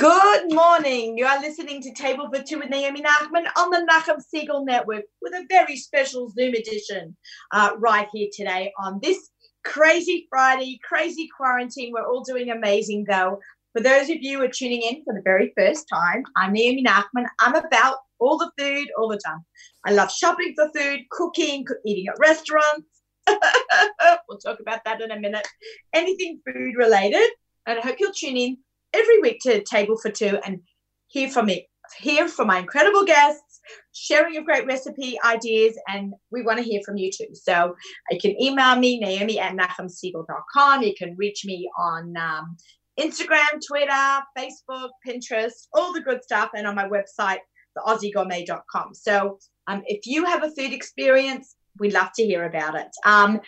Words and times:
Good 0.00 0.54
morning. 0.54 1.18
You 1.18 1.26
are 1.26 1.42
listening 1.42 1.82
to 1.82 1.92
Table 1.92 2.30
for 2.32 2.42
Two 2.42 2.58
with 2.58 2.70
Naomi 2.70 3.02
Nachman 3.02 3.44
on 3.54 3.68
the 3.68 3.86
Nachum 3.86 4.22
Segal 4.34 4.64
Network 4.64 5.04
with 5.20 5.34
a 5.34 5.44
very 5.50 5.76
special 5.76 6.30
Zoom 6.30 6.54
edition 6.54 7.14
uh, 7.52 7.72
right 7.76 8.08
here 8.10 8.30
today 8.32 8.72
on 8.78 8.98
this 9.02 9.28
crazy 9.62 10.26
Friday, 10.30 10.80
crazy 10.82 11.28
quarantine. 11.36 11.92
We're 11.92 12.08
all 12.08 12.22
doing 12.22 12.50
amazing 12.50 13.04
though. 13.10 13.40
For 13.74 13.82
those 13.82 14.08
of 14.08 14.16
you 14.22 14.38
who 14.38 14.44
are 14.44 14.48
tuning 14.48 14.80
in 14.80 15.04
for 15.04 15.12
the 15.12 15.20
very 15.22 15.52
first 15.54 15.86
time, 15.92 16.22
I'm 16.34 16.54
Naomi 16.54 16.82
Nachman. 16.82 17.26
I'm 17.38 17.56
about 17.56 17.98
all 18.20 18.38
the 18.38 18.50
food 18.58 18.88
all 18.96 19.08
the 19.10 19.20
time. 19.22 19.44
I 19.84 19.92
love 19.92 20.10
shopping 20.10 20.54
for 20.56 20.70
food, 20.74 21.00
cooking, 21.10 21.66
eating 21.84 22.06
at 22.08 22.18
restaurants. 22.18 23.02
we'll 23.28 24.38
talk 24.38 24.60
about 24.60 24.82
that 24.86 25.02
in 25.02 25.10
a 25.10 25.20
minute. 25.20 25.46
Anything 25.92 26.40
food 26.46 26.76
related. 26.78 27.28
And 27.66 27.78
I 27.78 27.82
hope 27.82 27.96
you'll 28.00 28.14
tune 28.14 28.38
in 28.38 28.56
every 28.92 29.20
week 29.20 29.38
to 29.42 29.62
Table 29.62 29.96
for 29.96 30.10
Two 30.10 30.38
and 30.44 30.60
hear 31.08 31.28
from 31.28 31.46
me, 31.46 31.68
hear 31.98 32.28
from 32.28 32.48
my 32.48 32.58
incredible 32.58 33.04
guests, 33.04 33.60
sharing 33.92 34.34
your 34.34 34.44
great 34.44 34.66
recipe 34.66 35.18
ideas, 35.24 35.78
and 35.88 36.14
we 36.30 36.42
want 36.42 36.58
to 36.58 36.64
hear 36.64 36.80
from 36.84 36.96
you 36.96 37.10
too. 37.10 37.28
So 37.34 37.74
you 38.10 38.18
can 38.20 38.40
email 38.40 38.76
me, 38.76 38.98
Naomi 38.98 39.38
at 39.38 39.56
nachumsegal.com. 39.56 40.82
You 40.82 40.94
can 40.96 41.16
reach 41.16 41.44
me 41.44 41.68
on 41.78 42.16
um, 42.16 42.56
Instagram, 42.98 43.60
Twitter, 43.66 44.20
Facebook, 44.36 44.90
Pinterest, 45.06 45.66
all 45.72 45.92
the 45.92 46.00
good 46.00 46.22
stuff, 46.22 46.50
and 46.54 46.66
on 46.66 46.74
my 46.74 46.88
website, 46.88 47.38
theaussiegourmet.com. 47.76 48.94
So 48.94 49.38
um, 49.66 49.82
if 49.86 50.06
you 50.06 50.24
have 50.24 50.42
a 50.42 50.50
food 50.50 50.72
experience, 50.72 51.56
we'd 51.78 51.94
love 51.94 52.10
to 52.16 52.24
hear 52.24 52.44
about 52.44 52.74
it. 52.74 52.88
Um, 53.04 53.40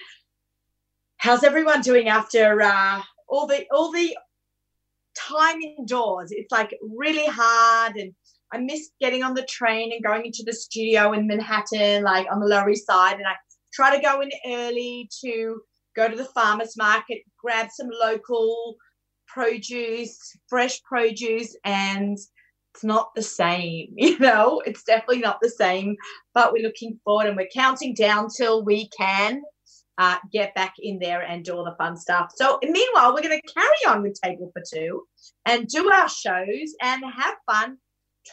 how's 1.17 1.45
everyone 1.45 1.81
doing 1.81 2.09
after 2.09 2.63
uh, 2.63 3.03
all 3.29 3.47
the 3.47 3.65
all 3.73 3.93
the 3.93 4.17
time 5.17 5.61
indoors. 5.61 6.31
It's 6.31 6.53
like 6.53 6.75
really 6.97 7.27
hard. 7.27 7.97
And 7.97 8.13
I 8.53 8.59
miss 8.59 8.91
getting 9.01 9.23
on 9.23 9.35
the 9.35 9.47
train 9.47 9.93
and 9.93 10.03
going 10.03 10.27
into 10.27 10.43
the 10.45 10.53
studio 10.53 11.13
in 11.13 11.27
Manhattan, 11.27 12.03
like 12.03 12.27
on 12.31 12.41
the 12.41 12.47
Lower 12.47 12.69
East 12.71 12.87
Side. 12.87 13.17
And 13.17 13.27
I 13.27 13.35
try 13.73 13.97
to 13.97 14.03
go 14.03 14.21
in 14.21 14.31
early 14.47 15.09
to 15.25 15.61
go 15.97 16.09
to 16.09 16.17
the 16.17 16.27
farmer's 16.27 16.77
market, 16.77 17.23
grab 17.43 17.69
some 17.71 17.89
local 18.01 18.77
produce, 19.27 20.19
fresh 20.49 20.83
produce, 20.83 21.57
and 21.65 22.19
it's 22.75 22.85
not 22.85 23.11
the 23.15 23.23
same, 23.23 23.93
you 23.97 24.19
know, 24.19 24.63
it's 24.65 24.83
definitely 24.83 25.21
not 25.21 25.39
the 25.41 25.51
same. 25.51 25.97
But 26.35 26.53
we're 26.53 26.63
looking 26.63 26.99
forward 27.05 27.27
and 27.27 27.37
we're 27.37 27.49
counting 27.55 27.95
down 27.95 28.29
till 28.35 28.65
we 28.65 28.89
can 28.89 29.43
uh, 29.99 30.17
get 30.33 30.55
back 30.55 30.75
in 30.81 30.99
there 30.99 31.23
and 31.23 31.45
do 31.45 31.55
all 31.55 31.65
the 31.65 31.77
fun 31.77 31.97
stuff. 31.97 32.33
So, 32.35 32.59
meanwhile, 32.63 33.13
we're 33.15 33.23
going 33.23 33.41
to 33.41 33.53
carry 33.53 33.95
on 33.95 34.03
with 34.03 34.19
Table 34.23 34.51
for 34.53 34.63
Two 34.73 35.03
and 35.47 35.67
do 35.69 35.91
our 35.91 36.09
shows 36.09 36.75
and 36.81 37.03
have 37.05 37.35
fun 37.51 37.79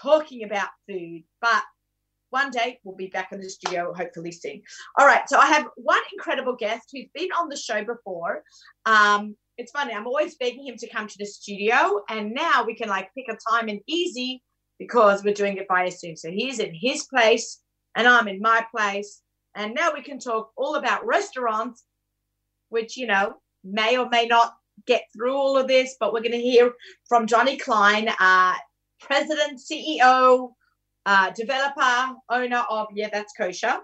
talking 0.02 0.44
about 0.44 0.70
food. 0.88 1.24
But 1.42 1.64
one 2.30 2.52
day 2.52 2.80
we'll 2.84 2.96
be 2.96 3.08
back 3.08 3.32
in 3.32 3.42
the 3.42 3.50
studio, 3.50 3.94
hopefully 3.94 4.32
soon. 4.32 4.62
All 4.98 5.06
right. 5.06 5.28
So, 5.28 5.38
I 5.38 5.48
have 5.48 5.68
one 5.76 6.02
incredible 6.14 6.56
guest 6.56 6.90
who's 6.94 7.08
been 7.14 7.30
on 7.32 7.50
the 7.50 7.58
show 7.58 7.84
before. 7.84 8.44
Um, 8.86 9.36
it's 9.58 9.72
funny, 9.74 9.94
I'm 9.94 10.08
always 10.08 10.36
begging 10.36 10.66
him 10.66 10.78
to 10.78 10.90
come 10.90 11.08
to 11.08 11.18
the 11.20 11.26
studio, 11.26 12.02
and 12.10 12.34
now 12.34 12.64
we 12.66 12.76
can 12.76 12.88
like 12.88 13.10
pick 13.14 13.26
a 13.30 13.38
time 13.52 13.68
and 13.68 13.82
easy 13.88 14.42
because 14.78 15.22
we're 15.22 15.34
doing 15.34 15.58
it 15.58 15.66
via 15.68 15.92
Zoom. 15.92 16.16
So, 16.16 16.32
he's 16.32 16.60
in 16.60 16.74
his 16.74 17.06
place, 17.06 17.60
and 17.96 18.08
I'm 18.08 18.30
in 18.30 18.40
my 18.40 18.66
place 18.74 19.22
and 19.56 19.74
now 19.74 19.92
we 19.94 20.02
can 20.02 20.20
talk 20.20 20.52
all 20.56 20.76
about 20.76 21.06
restaurants, 21.06 21.84
which, 22.70 22.98
you 22.98 23.08
know, 23.08 23.36
may 23.64 23.98
or 23.98 24.08
may 24.10 24.26
not 24.26 24.54
get 24.86 25.04
through 25.14 25.36
all 25.36 25.58
of 25.58 25.68
this, 25.68 25.96
but 26.00 26.14
we're 26.14 26.22
going 26.22 26.32
to 26.32 26.42
hear 26.42 26.72
from 27.08 27.28
Johnny 27.28 27.58
Klein, 27.58 28.10
uh, 28.20 28.54
president, 29.02 29.60
CEO, 29.60 30.52
uh, 31.06 31.32
developer, 31.32 32.16
owner 32.30 32.64
of 32.70 32.88
Yeah, 32.94 33.10
That's 33.12 33.34
Kosher. 33.38 33.78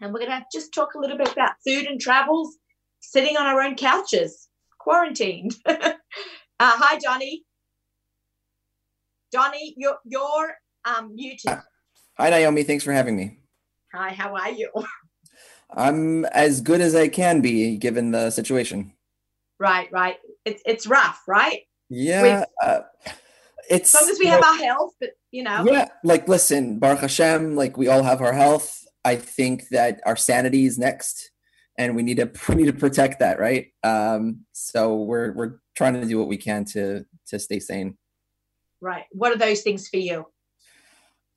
And 0.00 0.12
we're 0.12 0.20
going 0.20 0.30
to 0.30 0.44
just 0.52 0.72
talk 0.72 0.94
a 0.94 0.98
little 0.98 1.16
bit 1.16 1.32
about 1.32 1.52
food 1.66 1.86
and 1.86 2.00
travels, 2.00 2.56
sitting 3.00 3.36
on 3.36 3.46
our 3.46 3.60
own 3.60 3.74
couches, 3.74 4.48
quarantined. 4.78 5.54
uh, 5.66 5.92
hi, 6.60 6.98
Johnny. 7.02 7.44
Johnny, 9.32 9.74
you're, 9.76 9.98
you're 10.04 10.54
um, 10.84 11.14
muted. 11.14 11.58
Hi, 12.16 12.30
Naomi. 12.30 12.62
Thanks 12.62 12.84
for 12.84 12.92
having 12.92 13.16
me. 13.16 13.37
Hi, 13.94 14.10
how 14.10 14.34
are 14.34 14.50
you? 14.50 14.70
I'm 15.70 16.24
as 16.26 16.60
good 16.60 16.80
as 16.80 16.94
I 16.94 17.08
can 17.08 17.40
be 17.40 17.76
given 17.76 18.10
the 18.10 18.30
situation. 18.30 18.92
Right, 19.58 19.90
right. 19.90 20.16
It's 20.44 20.62
it's 20.64 20.86
rough, 20.86 21.22
right? 21.26 21.62
Yeah. 21.88 22.44
Uh, 22.62 22.80
it's 23.68 23.94
as 23.94 24.02
long 24.02 24.10
as 24.10 24.18
we 24.18 24.26
have 24.26 24.44
our 24.44 24.56
health, 24.56 24.94
but 25.00 25.10
you 25.30 25.42
know. 25.42 25.64
Yeah, 25.66 25.88
like 26.04 26.28
listen, 26.28 26.78
Baruch 26.78 27.00
Hashem, 27.00 27.56
like 27.56 27.76
we 27.76 27.88
all 27.88 28.02
have 28.02 28.20
our 28.20 28.32
health. 28.32 28.84
I 29.04 29.16
think 29.16 29.68
that 29.70 30.00
our 30.06 30.16
sanity 30.16 30.66
is 30.66 30.78
next, 30.78 31.30
and 31.78 31.96
we 31.96 32.02
need 32.02 32.18
to 32.18 32.30
we 32.48 32.56
need 32.56 32.66
to 32.66 32.72
protect 32.72 33.20
that, 33.20 33.38
right? 33.38 33.68
Um, 33.82 34.44
so 34.52 34.96
we're 34.96 35.32
we're 35.32 35.60
trying 35.76 35.94
to 35.94 36.06
do 36.06 36.18
what 36.18 36.28
we 36.28 36.36
can 36.36 36.64
to 36.66 37.04
to 37.28 37.38
stay 37.38 37.58
sane. 37.58 37.96
Right. 38.80 39.04
What 39.12 39.32
are 39.32 39.38
those 39.38 39.62
things 39.62 39.88
for 39.88 39.96
you? 39.96 40.26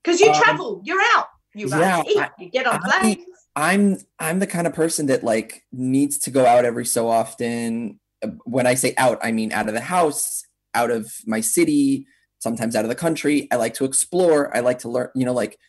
Because 0.03 0.19
you 0.19 0.29
um, 0.29 0.41
travel, 0.41 0.81
you're 0.83 1.01
out. 1.15 1.27
You 1.53 1.67
yeah. 1.69 2.03
I, 2.05 2.29
you 2.39 2.49
get 2.49 2.65
on 2.65 2.79
planes. 2.79 3.25
I'm 3.55 3.97
I'm 4.19 4.39
the 4.39 4.47
kind 4.47 4.67
of 4.67 4.73
person 4.73 5.07
that 5.07 5.23
like 5.23 5.63
needs 5.71 6.17
to 6.19 6.31
go 6.31 6.45
out 6.45 6.65
every 6.65 6.85
so 6.85 7.09
often. 7.09 7.99
Uh, 8.23 8.29
when 8.45 8.65
I 8.67 8.75
say 8.75 8.93
out, 8.97 9.19
I 9.21 9.31
mean 9.31 9.51
out 9.51 9.67
of 9.67 9.73
the 9.73 9.81
house, 9.81 10.45
out 10.73 10.91
of 10.91 11.13
my 11.25 11.41
city, 11.41 12.05
sometimes 12.39 12.75
out 12.75 12.85
of 12.85 12.89
the 12.89 12.95
country. 12.95 13.47
I 13.51 13.57
like 13.57 13.73
to 13.75 13.85
explore. 13.85 14.55
I 14.55 14.61
like 14.61 14.79
to 14.79 14.89
learn. 14.89 15.09
You 15.15 15.25
know, 15.25 15.33
like 15.33 15.59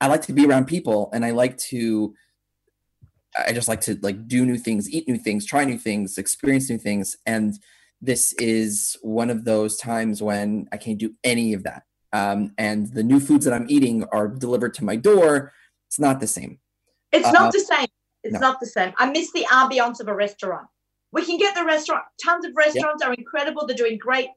I 0.00 0.06
like 0.06 0.22
to 0.22 0.32
be 0.32 0.46
around 0.46 0.66
people, 0.66 1.10
and 1.12 1.24
I 1.24 1.32
like 1.32 1.58
to. 1.58 2.14
I 3.36 3.52
just 3.52 3.68
like 3.68 3.82
to 3.82 3.98
like 4.02 4.26
do 4.26 4.46
new 4.46 4.56
things, 4.56 4.90
eat 4.90 5.06
new 5.06 5.18
things, 5.18 5.44
try 5.44 5.64
new 5.64 5.78
things, 5.78 6.16
experience 6.16 6.70
new 6.70 6.78
things, 6.78 7.16
and 7.26 7.58
this 8.00 8.32
is 8.34 8.96
one 9.02 9.28
of 9.28 9.44
those 9.44 9.76
times 9.76 10.22
when 10.22 10.66
I 10.72 10.76
can't 10.76 10.98
do 10.98 11.14
any 11.24 11.52
of 11.52 11.64
that 11.64 11.82
um, 12.12 12.52
and 12.58 12.88
the 12.88 13.02
new 13.02 13.20
foods 13.20 13.44
that 13.44 13.54
I'm 13.54 13.66
eating 13.68 14.04
are 14.12 14.28
delivered 14.28 14.74
to 14.74 14.84
my 14.84 14.96
door, 14.96 15.52
it's 15.86 15.98
not 15.98 16.20
the 16.20 16.26
same. 16.26 16.58
It's 17.12 17.26
uh, 17.26 17.32
not 17.32 17.52
the 17.52 17.60
same. 17.60 17.88
It's 18.22 18.34
no. 18.34 18.40
not 18.40 18.60
the 18.60 18.66
same. 18.66 18.92
I 18.98 19.10
miss 19.10 19.32
the 19.32 19.46
ambiance 19.50 20.00
of 20.00 20.08
a 20.08 20.14
restaurant. 20.14 20.66
We 21.12 21.24
can 21.24 21.38
get 21.38 21.54
the 21.54 21.64
restaurant. 21.64 22.04
Tons 22.22 22.44
of 22.44 22.52
restaurants 22.56 23.02
yep. 23.02 23.10
are 23.10 23.14
incredible. 23.14 23.66
They're 23.66 23.76
doing 23.76 23.98
great. 23.98 24.28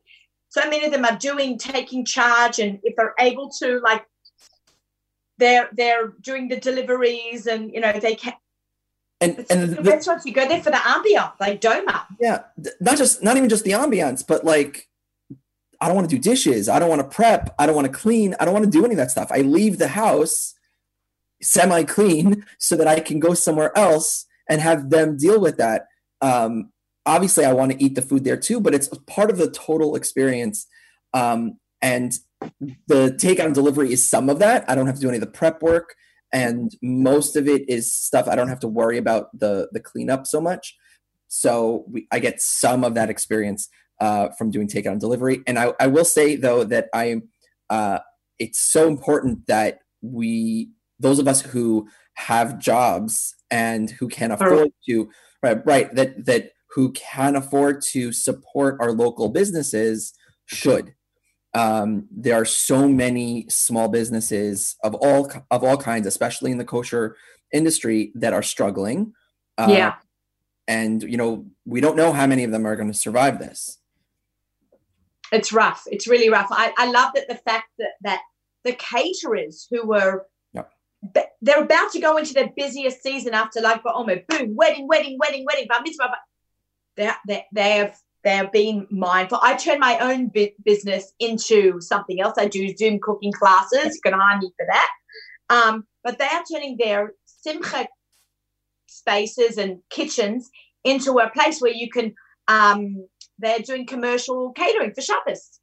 So 0.49 0.61
many 0.69 0.85
of 0.85 0.91
them 0.91 1.05
are 1.05 1.17
doing 1.17 1.57
taking 1.57 2.05
charge, 2.05 2.59
and 2.59 2.79
if 2.83 2.95
they're 2.95 3.15
able 3.19 3.49
to, 3.59 3.79
like, 3.79 4.05
they're 5.37 5.69
they're 5.73 6.13
doing 6.21 6.49
the 6.49 6.57
deliveries, 6.57 7.47
and 7.47 7.73
you 7.73 7.79
know 7.79 7.93
they 7.99 8.15
can. 8.15 8.33
And, 9.21 9.45
and 9.49 9.69
the, 9.69 9.75
the 9.75 9.83
restaurants 9.83 10.25
you 10.25 10.33
go 10.33 10.47
there 10.47 10.61
for 10.61 10.71
the 10.71 10.77
ambiance, 10.77 11.33
like 11.39 11.61
Doma. 11.61 12.05
Yeah, 12.19 12.43
not 12.79 12.97
just 12.97 13.23
not 13.23 13.37
even 13.37 13.49
just 13.49 13.63
the 13.63 13.71
ambiance, 13.71 14.25
but 14.25 14.43
like 14.43 14.89
I 15.81 15.87
don't 15.87 15.95
want 15.95 16.09
to 16.09 16.15
do 16.15 16.21
dishes. 16.21 16.69
I 16.69 16.77
don't 16.77 16.89
want 16.89 17.01
to 17.01 17.07
prep. 17.07 17.53
I 17.57 17.65
don't 17.65 17.75
want 17.75 17.87
to 17.87 17.93
clean. 17.93 18.35
I 18.39 18.45
don't 18.45 18.53
want 18.53 18.65
to 18.65 18.71
do 18.71 18.85
any 18.85 18.93
of 18.93 18.97
that 18.97 19.11
stuff. 19.11 19.31
I 19.31 19.41
leave 19.41 19.79
the 19.79 19.89
house 19.89 20.53
semi 21.41 21.83
clean 21.83 22.45
so 22.59 22.77
that 22.77 22.87
I 22.87 22.99
can 22.99 23.19
go 23.19 23.33
somewhere 23.33 23.75
else 23.77 24.25
and 24.47 24.61
have 24.61 24.91
them 24.91 25.17
deal 25.17 25.39
with 25.41 25.57
that. 25.57 25.87
Um, 26.21 26.71
obviously, 27.05 27.45
I 27.45 27.53
want 27.53 27.71
to 27.71 27.83
eat 27.83 27.95
the 27.95 28.01
food 28.01 28.23
there 28.23 28.37
too, 28.37 28.61
but 28.61 28.75
it's 28.75 28.89
part 29.07 29.31
of 29.31 29.37
the 29.37 29.49
total 29.49 29.95
experience. 29.95 30.67
Um, 31.13 31.57
and 31.81 32.13
the 32.87 33.17
takeout 33.19 33.45
and 33.45 33.55
delivery 33.55 33.91
is 33.91 34.07
some 34.07 34.29
of 34.29 34.39
that. 34.39 34.69
I 34.69 34.75
don't 34.75 34.85
have 34.85 34.95
to 34.95 35.01
do 35.01 35.07
any 35.07 35.17
of 35.17 35.21
the 35.21 35.27
prep 35.27 35.63
work, 35.63 35.95
and 36.31 36.71
most 36.81 37.35
of 37.35 37.47
it 37.47 37.67
is 37.67 37.93
stuff 37.93 38.27
I 38.27 38.35
don't 38.35 38.49
have 38.49 38.59
to 38.59 38.67
worry 38.67 38.97
about 38.97 39.27
the 39.37 39.67
the 39.71 39.79
cleanup 39.79 40.27
so 40.27 40.39
much. 40.39 40.75
So 41.27 41.85
we, 41.89 42.07
I 42.11 42.19
get 42.19 42.41
some 42.41 42.83
of 42.83 42.93
that 42.95 43.09
experience 43.09 43.69
uh, 44.01 44.29
from 44.31 44.50
doing 44.50 44.67
takeout 44.67 44.93
and 44.93 44.99
delivery. 44.99 45.41
And 45.47 45.58
I, 45.58 45.73
I 45.79 45.87
will 45.87 46.03
say 46.03 46.35
though 46.35 46.66
that 46.66 46.90
I 46.93 47.22
uh, 47.70 47.99
it's 48.40 48.59
so 48.59 48.87
important 48.87 49.47
that 49.47 49.79
we 50.02 50.72
those 50.99 51.20
of 51.20 51.28
us 51.28 51.41
who 51.41 51.87
have 52.16 52.59
jobs 52.59 53.35
and 53.49 53.90
who 53.91 54.09
can 54.09 54.31
afford 54.31 54.70
to 54.90 55.09
right 55.41 55.66
right 55.66 55.93
that 55.96 56.25
that 56.25 56.52
who 56.72 56.91
can 56.93 57.35
afford 57.35 57.81
to 57.91 58.11
support 58.11 58.78
our 58.81 58.91
local 58.91 59.29
businesses 59.29 60.14
should. 60.46 60.96
Um, 61.53 62.08
there 62.09 62.35
are 62.35 62.46
so 62.46 62.87
many 62.87 63.46
small 63.49 63.87
businesses 63.90 64.78
of 64.84 64.96
all 64.96 65.31
of 65.52 65.64
all 65.64 65.78
kinds 65.78 66.08
especially 66.08 66.52
in 66.52 66.58
the 66.58 66.66
kosher 66.66 67.16
industry 67.53 68.11
that 68.16 68.34
are 68.34 68.43
struggling. 68.43 69.14
Uh, 69.58 69.67
yeah. 69.70 69.93
and 70.67 71.03
you 71.03 71.17
know 71.17 71.46
we 71.66 71.81
don't 71.81 71.97
know 71.97 72.14
how 72.14 72.25
many 72.25 72.43
of 72.43 72.52
them 72.52 72.66
are 72.66 72.75
going 72.75 72.91
to 72.91 72.97
survive 72.97 73.37
this 73.37 73.78
it's 75.31 75.53
rough. 75.53 75.83
It's 75.87 76.07
really 76.07 76.29
rough. 76.29 76.47
I, 76.51 76.73
I 76.78 76.91
love 76.91 77.11
that 77.16 77.28
the 77.28 77.35
fact 77.35 77.67
that 77.79 77.91
that 78.01 78.22
the 78.63 78.73
caterers 78.73 79.67
who 79.72 79.87
were 79.87 80.25
they're 81.41 81.63
about 81.63 81.91
to 81.93 81.99
go 81.99 82.17
into 82.17 82.33
their 82.33 82.51
busiest 82.55 83.01
season 83.01 83.33
after 83.33 83.59
like 83.59 83.81
Omer, 83.85 84.22
boom, 84.28 84.55
wedding, 84.55 84.87
wedding, 84.87 85.17
wedding, 85.17 85.45
wedding, 85.45 85.67
bar 85.67 85.81
mitzvah. 85.83 86.11
They 86.95 87.09
they 87.28 87.45
they 87.51 87.72
have 87.78 87.97
they're 88.23 88.49
being 88.49 88.85
mindful. 88.91 89.39
I 89.41 89.55
turn 89.55 89.79
my 89.79 89.97
own 89.97 90.28
bi- 90.28 90.53
business 90.63 91.11
into 91.19 91.81
something 91.81 92.22
else. 92.22 92.35
I 92.37 92.47
do 92.47 92.75
Zoom 92.77 92.99
cooking 93.01 93.31
classes. 93.31 93.95
You 93.95 94.01
can 94.03 94.19
hire 94.19 94.37
me 94.37 94.51
for 94.55 94.67
that. 94.69 94.89
Um, 95.49 95.85
but 96.03 96.19
they 96.19 96.25
are 96.25 96.43
turning 96.51 96.77
their 96.77 97.13
simcha 97.25 97.87
spaces 98.87 99.57
and 99.57 99.79
kitchens 99.89 100.51
into 100.84 101.17
a 101.19 101.29
place 101.31 101.59
where 101.59 101.73
you 101.73 101.89
can. 101.89 102.13
Um, 102.47 103.07
they're 103.41 103.59
doing 103.59 103.85
commercial 103.85 104.52
catering 104.52 104.93
for 104.93 105.02
Shabbos 105.02 105.59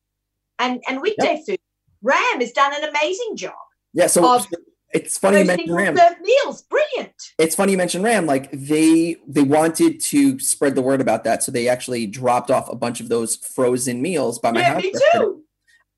and 0.59 0.83
and 0.89 1.01
weekday 1.01 1.37
yep. 1.37 1.47
food. 1.47 1.59
Ram 2.03 2.41
has 2.41 2.53
done 2.53 2.73
an 2.75 2.89
amazing 2.89 3.37
job. 3.37 3.55
Yeah, 3.93 4.07
so, 4.07 4.37
of, 4.37 4.47
it's 4.91 5.19
funny 5.19 5.41
you 5.41 5.45
mentioned 5.45 5.75
Ram. 5.75 5.97
meals, 6.23 6.63
brilliant. 6.63 7.15
It's 7.39 7.55
funny 7.55 7.73
you 7.73 7.79
mentioned 7.79 8.05
Ram. 8.05 8.27
Like 8.27 8.51
they 8.53 9.17
they 9.27 9.43
wanted 9.43 10.01
to 10.01 10.39
spread 10.39 10.75
the 10.75 10.83
word 10.83 11.01
about 11.01 11.25
that, 11.25 11.43
so 11.43 11.53
they 11.53 11.69
actually 11.69 12.07
dropped 12.07 12.51
off 12.51 12.69
a 12.69 12.77
bunch 12.77 13.01
of 13.01 13.09
those 13.09 13.37
frozen 13.37 14.01
meals 14.01 14.39
by 14.39 14.53
my 14.53 14.61
yeah, 14.61 14.75
house. 14.75 14.83
me 14.83 14.93
too. 15.13 15.43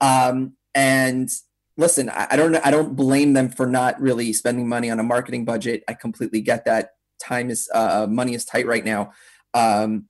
Um, 0.00 0.54
and 0.74 1.30
listen, 1.76 2.10
I, 2.10 2.28
I 2.30 2.36
don't 2.36 2.54
I 2.56 2.70
don't 2.70 2.96
blame 2.96 3.34
them 3.34 3.48
for 3.48 3.66
not 3.66 4.00
really 4.00 4.32
spending 4.32 4.68
money 4.68 4.90
on 4.90 4.98
a 4.98 5.04
marketing 5.04 5.44
budget. 5.44 5.84
I 5.86 5.94
completely 5.94 6.40
get 6.40 6.64
that. 6.64 6.90
Time 7.20 7.50
is 7.50 7.68
uh, 7.72 8.06
money 8.08 8.34
is 8.34 8.44
tight 8.44 8.66
right 8.66 8.84
now. 8.84 9.12
Um, 9.54 10.06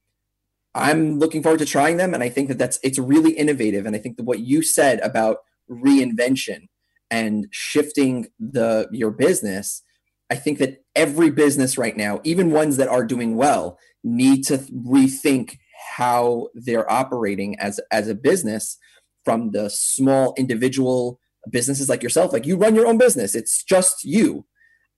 I'm 0.75 1.19
looking 1.19 1.43
forward 1.43 1.59
to 1.59 1.67
trying 1.67 1.97
them, 1.97 2.15
and 2.15 2.23
I 2.23 2.29
think 2.29 2.49
that 2.49 2.59
that's 2.59 2.79
it's 2.83 2.99
really 2.99 3.33
innovative. 3.33 3.87
And 3.87 3.97
I 3.97 3.99
think 3.99 4.17
that 4.17 4.25
what 4.25 4.41
you 4.41 4.63
said 4.63 5.01
about 5.01 5.39
reinvention 5.69 6.69
and 7.11 7.49
shifting 7.51 8.29
the 8.39 8.89
your 8.93 9.11
business, 9.11 9.83
I 10.31 10.37
think 10.37 10.59
that 10.59 10.85
every 10.95 11.31
business 11.31 11.77
right 11.77 11.97
now, 11.97 12.21
even 12.25 12.53
ones 12.53 12.77
that 12.77 12.89
are 12.89 13.05
doing 13.05 13.37
well, 13.37 13.79
need 14.05 14.45
to 14.47 14.59
rethink 14.59 15.59
how 15.97 16.49
they're 16.55 16.91
operating 16.91 17.59
as 17.59 17.81
as 17.91 18.09
a 18.09 18.15
business 18.15 18.79
from 19.25 19.51
the 19.51 19.69
small 19.69 20.35
individual 20.37 21.19
businesses 21.51 21.89
like 21.89 22.03
yourself 22.03 22.33
like 22.33 22.47
you 22.47 22.57
run 22.57 22.75
your 22.75 22.87
own 22.87 22.99
business 22.99 23.35
it's 23.35 23.65
just 23.65 24.05
you 24.05 24.45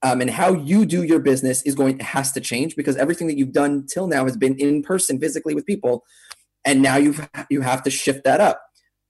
um, 0.03 0.21
and 0.21 0.31
how 0.31 0.53
you 0.53 0.85
do 0.85 1.03
your 1.05 1.21
business 1.21 1.63
is 1.63 1.75
going 1.75 1.99
has 2.01 2.33
to 2.33 2.41
change 2.41 2.75
because 2.75 2.97
everything 2.97 3.29
that 3.29 3.39
you've 3.39 3.53
done 3.53 3.87
till 3.87 4.09
now 4.09 4.25
has 4.25 4.37
been 4.37 4.57
in 4.59 4.83
person 4.83 5.19
physically 5.21 5.55
with 5.55 5.67
people. 5.67 6.05
And 6.65 6.83
now 6.83 6.97
you've 6.97 7.29
you 7.51 7.61
have 7.61 7.83
to 7.85 7.91
shift 7.91 8.25
that 8.25 8.41
up. 8.41 8.63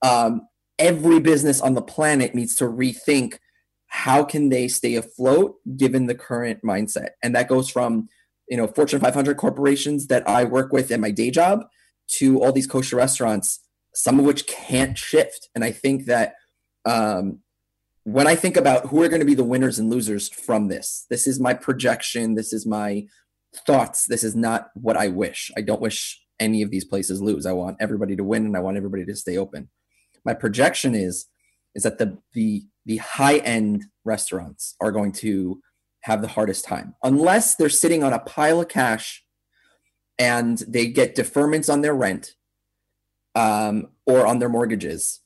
Um, 0.03 0.43
every 0.79 1.21
business 1.21 1.61
on 1.61 1.75
the 1.75 1.83
planet 1.83 2.35
needs 2.35 2.57
to 2.57 2.65
rethink 2.65 3.39
how 3.87 4.25
can 4.25 4.49
they 4.49 4.69
stay 4.69 4.95
afloat 4.95 5.57
given 5.77 6.07
the 6.07 6.15
current 6.15 6.61
mindset. 6.65 7.11
And 7.23 7.35
that 7.35 7.49
goes 7.49 7.71
from 7.71 8.09
you 8.49 8.57
know 8.57 8.67
fortune 8.67 9.01
500 9.01 9.37
corporations 9.37 10.09
that 10.09 10.29
i 10.29 10.45
work 10.45 10.73
with 10.73 10.91
in 10.91 11.01
my 11.01 11.11
day 11.11 11.31
job 11.31 11.65
to 12.09 12.43
all 12.43 12.53
these 12.53 12.67
kosher 12.67 12.97
restaurants 12.97 13.61
some 13.95 14.19
of 14.19 14.25
which 14.25 14.47
can't 14.47 14.99
shift. 14.99 15.49
And 15.55 15.65
i 15.65 15.71
think 15.71 16.07
that 16.07 16.35
um, 16.85 17.39
when 18.05 18.27
I 18.27 18.35
think 18.35 18.57
about 18.57 18.87
who 18.87 19.03
are 19.03 19.09
going 19.09 19.21
to 19.21 19.27
be 19.27 19.35
the 19.35 19.45
winners 19.45 19.79
and 19.79 19.91
losers 19.91 20.29
from 20.29 20.69
this, 20.69 21.07
this 21.09 21.27
is 21.27 21.39
my 21.39 21.55
projection. 21.55 22.35
This 22.35 22.53
is 22.53 22.67
my 22.67 23.07
thoughts. 23.67 24.07
This 24.07 24.25
is 24.25 24.35
not 24.35 24.71
what 24.75 24.97
I 24.97 25.09
wish. 25.09 25.51
I 25.57 25.61
don't 25.61 25.81
wish 25.81 26.21
any 26.41 26.63
of 26.63 26.71
these 26.71 26.85
places 26.85 27.23
lose. 27.23 27.47
I 27.47 27.53
want 27.53 27.77
everybody 27.81 28.17
to 28.17 28.25
win 28.25 28.47
and 28.47 28.57
I 28.57 28.61
want 28.61 28.77
everybody 28.77 29.05
to 29.05 29.15
stay 29.15 29.37
open. 29.37 29.69
My 30.25 30.35
projection 30.35 30.95
is 30.95 31.27
is 31.75 31.85
that 31.85 31.99
the 31.99 32.19
the 32.33 32.65
the 32.85 32.99
high 32.99 33.39
end 33.39 33.85
restaurants 34.05 34.75
are 34.81 34.93
going 34.93 35.13
to 35.13 35.61
have 36.03 36.21
the 36.21 36.29
hardest 36.29 36.65
time 36.65 36.95
unless 37.03 37.55
they're 37.55 37.69
sitting 37.69 38.03
on 38.03 38.13
a 38.13 38.19
pile 38.19 38.61
of 38.61 38.69
cash 38.69 39.25
and 40.19 40.59
they 40.69 40.87
get 40.87 41.17
deferments 41.17 41.73
on 41.73 41.81
their 41.81 41.95
rent 41.95 42.35
um, 43.35 43.89
or 44.07 44.27
on 44.27 44.39
their 44.39 44.49
mortgages 44.49 45.22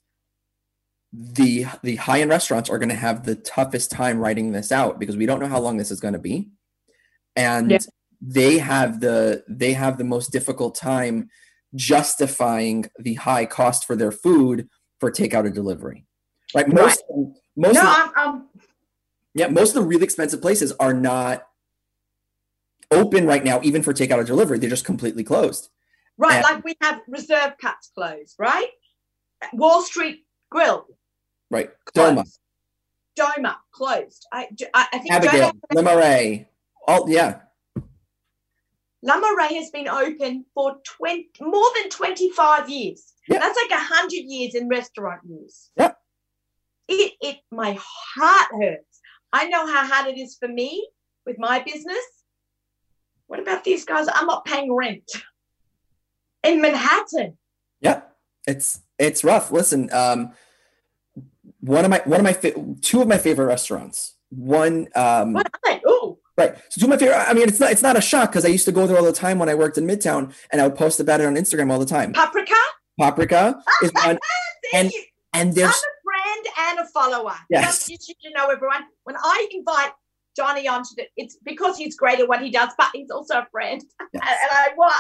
the 1.19 1.65
the 1.83 1.97
high 1.97 2.21
end 2.21 2.31
restaurants 2.31 2.69
are 2.69 2.79
going 2.79 2.91
to 2.91 2.95
have 2.95 3.25
the 3.25 3.37
toughest 3.37 3.91
time 3.91 4.19
writing 4.19 4.53
this 4.53 4.71
out 4.71 4.99
because 4.99 5.17
we 5.17 5.25
don't 5.25 5.41
know 5.41 5.47
how 5.47 5.61
long 5.61 5.79
this 5.79 5.91
is 5.91 6.01
going 6.01 6.13
to 6.13 6.21
be. 6.21 6.51
And 7.35 7.71
yeah. 7.71 7.79
they 8.21 8.59
have 8.59 9.01
the 9.01 9.43
they 9.49 9.73
have 9.73 9.97
the 9.97 10.05
most 10.05 10.31
difficult 10.31 10.75
time 10.75 11.31
justifying 11.75 12.91
the 12.99 13.15
high 13.15 13.47
cost 13.47 13.87
for 13.87 13.97
their 13.97 14.13
food 14.13 14.69
for 15.01 15.11
takeout 15.11 15.47
or 15.47 15.51
delivery. 15.51 16.05
Like 16.55 16.69
most 16.69 17.03
right. 17.09 17.29
most 17.57 17.75
no, 17.75 17.81
of, 17.81 17.87
I'm, 17.87 18.11
I'm, 18.17 18.49
yeah 19.35 19.49
most 19.49 19.71
of 19.71 19.83
the 19.83 19.89
really 19.89 20.05
expensive 20.05 20.43
places 20.43 20.73
are 20.79 20.95
not 20.95 21.47
open 22.91 23.27
right 23.27 23.45
now 23.45 23.61
even 23.63 23.83
for 23.83 23.95
takeout 23.95 24.19
or 24.19 24.25
delivery. 24.25 24.59
They're 24.59 24.69
just 24.69 24.85
completely 24.85 25.25
closed. 25.25 25.71
Right 26.19 26.35
and, 26.35 26.43
like 26.43 26.63
we 26.63 26.77
have 26.83 27.01
reserve 27.09 27.55
cuts 27.59 27.91
closed 27.95 28.35
right? 28.39 28.69
Wall 29.55 29.81
street 29.81 30.27
grill 30.51 30.87
Right. 31.51 31.71
Doma. 31.95 32.25
Doma 33.19 33.57
closed. 33.73 34.27
I, 34.33 34.49
I, 34.75 34.87
I 34.93 34.99
think 34.99 35.13
Abigail, 35.13 35.53
Marais. 35.73 36.49
All 36.87 37.09
yeah. 37.09 37.41
Le 39.03 39.13
has 39.55 39.71
been 39.71 39.89
open 39.89 40.45
for 40.55 40.77
20, 40.85 41.29
more 41.41 41.69
than 41.77 41.91
25 41.91 42.69
years. 42.69 43.13
Yep. 43.29 43.41
That's 43.41 43.59
like 43.63 43.79
100 43.79 44.13
years 44.13 44.55
in 44.55 44.69
restaurant 44.69 45.21
years. 45.29 45.71
Yep. 45.77 45.97
It, 46.89 47.13
it, 47.21 47.37
my 47.51 47.79
heart 47.81 48.51
hurts. 48.61 49.01
I 49.33 49.49
know 49.49 49.67
how 49.67 49.87
hard 49.87 50.09
it 50.09 50.19
is 50.19 50.37
for 50.39 50.49
me 50.49 50.89
with 51.25 51.37
my 51.39 51.61
business. 51.61 52.05
What 53.27 53.41
about 53.41 53.65
these 53.65 53.85
guys? 53.85 54.07
I'm 54.13 54.27
not 54.27 54.45
paying 54.45 54.73
rent 54.73 55.11
in 56.45 56.61
Manhattan. 56.61 57.37
Yeah, 57.81 58.03
it's 58.47 58.81
it's 58.99 59.25
rough. 59.25 59.51
Listen, 59.51 59.91
um, 59.93 60.33
one 61.67 61.85
of 61.85 61.91
my 61.91 62.01
one 62.05 62.21
of 62.21 62.25
my 62.25 62.33
two 62.81 63.03
of 63.03 63.09
my 63.09 63.19
favorite 63.19 63.47
restaurants. 63.47 64.15
One, 64.31 64.89
um, 64.95 65.33
what 65.33 65.51
Oh, 65.87 66.19
right. 66.37 66.57
So 66.71 66.81
two 66.81 66.87
of 66.87 66.91
my 66.91 66.97
favorite. 66.97 67.17
I 67.17 67.33
mean, 67.35 67.49
it's 67.49 67.61
not 67.61 67.73
it's 67.73 67.83
not 67.83 67.97
a 67.97 68.01
shock 68.01 68.31
because 68.31 68.45
I 68.45 68.49
used 68.49 68.65
to 68.67 68.73
go 68.73 68.87
there 68.87 68.97
all 68.97 69.05
the 69.05 69.13
time 69.13 69.39
when 69.39 69.49
I 69.49 69.55
worked 69.55 69.77
in 69.77 69.87
Midtown, 69.87 70.33
and 70.51 70.61
I 70.61 70.67
would 70.67 70.77
post 70.77 71.01
about 71.01 71.21
it 71.21 71.27
on 71.27 71.35
Instagram 71.35 71.71
all 71.71 71.79
the 71.79 71.87
time. 71.87 72.13
Paprika. 72.13 72.55
Paprika 72.99 73.61
is 73.83 73.93
one, 74.05 74.19
and 74.75 74.91
you. 74.93 75.03
and 75.33 75.55
there's 75.55 75.69
I'm 75.69 75.73
a 75.73 76.05
friend 76.05 76.47
and 76.71 76.87
a 76.87 76.91
follower. 76.91 77.35
Yes, 77.51 77.89
you 77.89 77.97
should 78.01 78.17
know 78.35 78.49
everyone. 78.49 78.85
When 79.05 79.17
I 79.17 79.49
invite 79.51 79.91
Johnny 80.37 80.69
onto 80.69 80.91
it, 80.99 81.09
it's 81.17 81.37
because 81.45 81.77
he's 81.77 81.97
great 81.97 82.21
at 82.21 82.29
what 82.29 82.43
he 82.43 82.51
does, 82.51 82.71
but 82.79 82.91
he's 82.95 83.11
also 83.11 83.39
a 83.41 83.47
friend, 83.51 83.83
yes. 84.15 84.23
and 84.23 84.51
I 84.53 84.69
watch. 84.77 84.93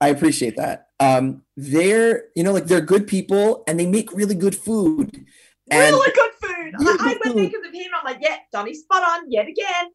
I 0.00 0.08
appreciate 0.08 0.56
that. 0.56 0.88
Um, 0.98 1.42
they're 1.56 2.24
you 2.34 2.42
know 2.42 2.52
like 2.52 2.66
they're 2.66 2.80
good 2.80 3.06
people 3.06 3.62
and 3.68 3.78
they 3.78 3.86
make 3.86 4.12
really 4.12 4.34
good 4.34 4.56
food. 4.56 5.26
And 5.70 5.94
really 5.94 6.12
good 6.12 6.30
food. 6.40 6.74
I, 6.78 6.96
I 7.00 7.16
went 7.24 7.36
thinking 7.36 7.60
of 7.66 7.72
him. 7.72 7.90
I'm 7.96 8.04
like, 8.04 8.18
yeah, 8.20 8.36
Donny, 8.52 8.74
spot 8.74 9.02
on 9.02 9.30
yet 9.30 9.48
again. 9.48 9.90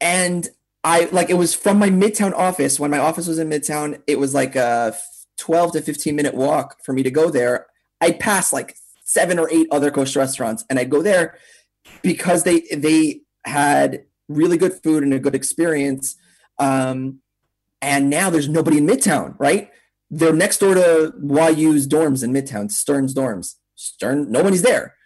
And 0.00 0.48
I 0.82 1.08
like 1.12 1.30
it 1.30 1.34
was 1.34 1.54
from 1.54 1.78
my 1.78 1.90
Midtown 1.90 2.32
office. 2.32 2.80
When 2.80 2.90
my 2.90 2.98
office 2.98 3.26
was 3.26 3.38
in 3.38 3.48
Midtown, 3.48 4.00
it 4.06 4.18
was 4.18 4.34
like 4.34 4.56
a 4.56 4.96
12 5.38 5.72
to 5.72 5.82
15 5.82 6.16
minute 6.16 6.34
walk 6.34 6.76
for 6.84 6.92
me 6.92 7.02
to 7.02 7.10
go 7.10 7.30
there. 7.30 7.66
I'd 8.00 8.18
pass 8.18 8.52
like 8.52 8.76
seven 9.04 9.38
or 9.38 9.48
eight 9.50 9.68
other 9.70 9.90
kosher 9.90 10.20
restaurants, 10.20 10.64
and 10.70 10.78
I'd 10.78 10.90
go 10.90 11.02
there 11.02 11.36
because 12.02 12.44
they 12.44 12.60
they 12.72 13.22
had 13.44 14.04
really 14.28 14.56
good 14.56 14.74
food 14.82 15.02
and 15.02 15.12
a 15.12 15.18
good 15.18 15.34
experience. 15.34 16.16
Um, 16.58 17.20
and 17.82 18.10
now 18.10 18.30
there's 18.30 18.48
nobody 18.48 18.78
in 18.78 18.86
Midtown, 18.86 19.34
right? 19.38 19.70
They're 20.10 20.32
next 20.32 20.58
door 20.58 20.74
to 20.74 21.12
YU's 21.22 21.86
dorms 21.86 22.22
in 22.22 22.32
Midtown, 22.32 22.70
Stern's 22.70 23.14
dorms. 23.14 23.56
Stern, 23.74 24.30
nobody's 24.30 24.62
there. 24.62 24.96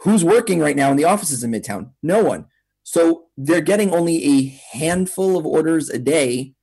Who's 0.00 0.24
working 0.24 0.60
right 0.60 0.76
now 0.76 0.90
in 0.90 0.96
the 0.96 1.04
offices 1.04 1.42
in 1.42 1.50
Midtown? 1.50 1.90
No 2.02 2.22
one. 2.22 2.46
So 2.84 3.26
they're 3.36 3.60
getting 3.60 3.92
only 3.92 4.24
a 4.24 4.76
handful 4.76 5.36
of 5.36 5.44
orders 5.44 5.90
a 5.90 5.98
day. 5.98 6.54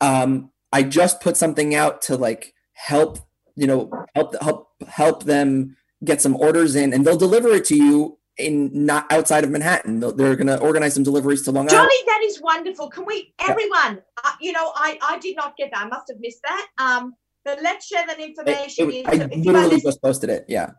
Um, 0.00 0.50
I 0.72 0.82
just 0.82 1.20
put 1.20 1.36
something 1.36 1.74
out 1.74 2.02
to 2.02 2.16
like 2.16 2.54
help, 2.72 3.18
you 3.56 3.66
know, 3.66 3.90
help 4.14 4.40
help 4.42 4.68
help 4.88 5.24
them 5.24 5.76
get 6.02 6.20
some 6.20 6.36
orders 6.36 6.74
in, 6.76 6.92
and 6.92 7.04
they'll 7.04 7.16
deliver 7.16 7.48
it 7.50 7.64
to 7.66 7.76
you 7.76 8.18
in 8.36 8.70
not 8.72 9.10
outside 9.12 9.44
of 9.44 9.50
Manhattan. 9.50 10.00
They're 10.00 10.36
going 10.36 10.46
to 10.46 10.58
organize 10.58 10.94
some 10.94 11.04
deliveries 11.04 11.42
to 11.42 11.52
Long 11.52 11.68
Island. 11.68 11.88
Johnny, 11.88 12.04
that 12.06 12.22
is 12.24 12.40
wonderful. 12.40 12.88
Can 12.90 13.04
we, 13.06 13.34
everyone? 13.46 14.02
Uh, 14.22 14.30
you 14.40 14.52
know, 14.52 14.72
I 14.74 14.98
I 15.02 15.18
did 15.18 15.36
not 15.36 15.56
get 15.56 15.70
that. 15.72 15.84
I 15.84 15.88
must 15.88 16.08
have 16.08 16.18
missed 16.20 16.42
that. 16.42 16.66
Um, 16.78 17.14
but 17.44 17.62
let's 17.62 17.86
share 17.86 18.06
that 18.06 18.18
information. 18.18 18.90
It, 18.90 19.06
it, 19.06 19.06
I 19.06 19.26
literally 19.36 19.80
just 19.80 20.00
posted 20.00 20.30
it. 20.30 20.46
Yeah. 20.48 20.70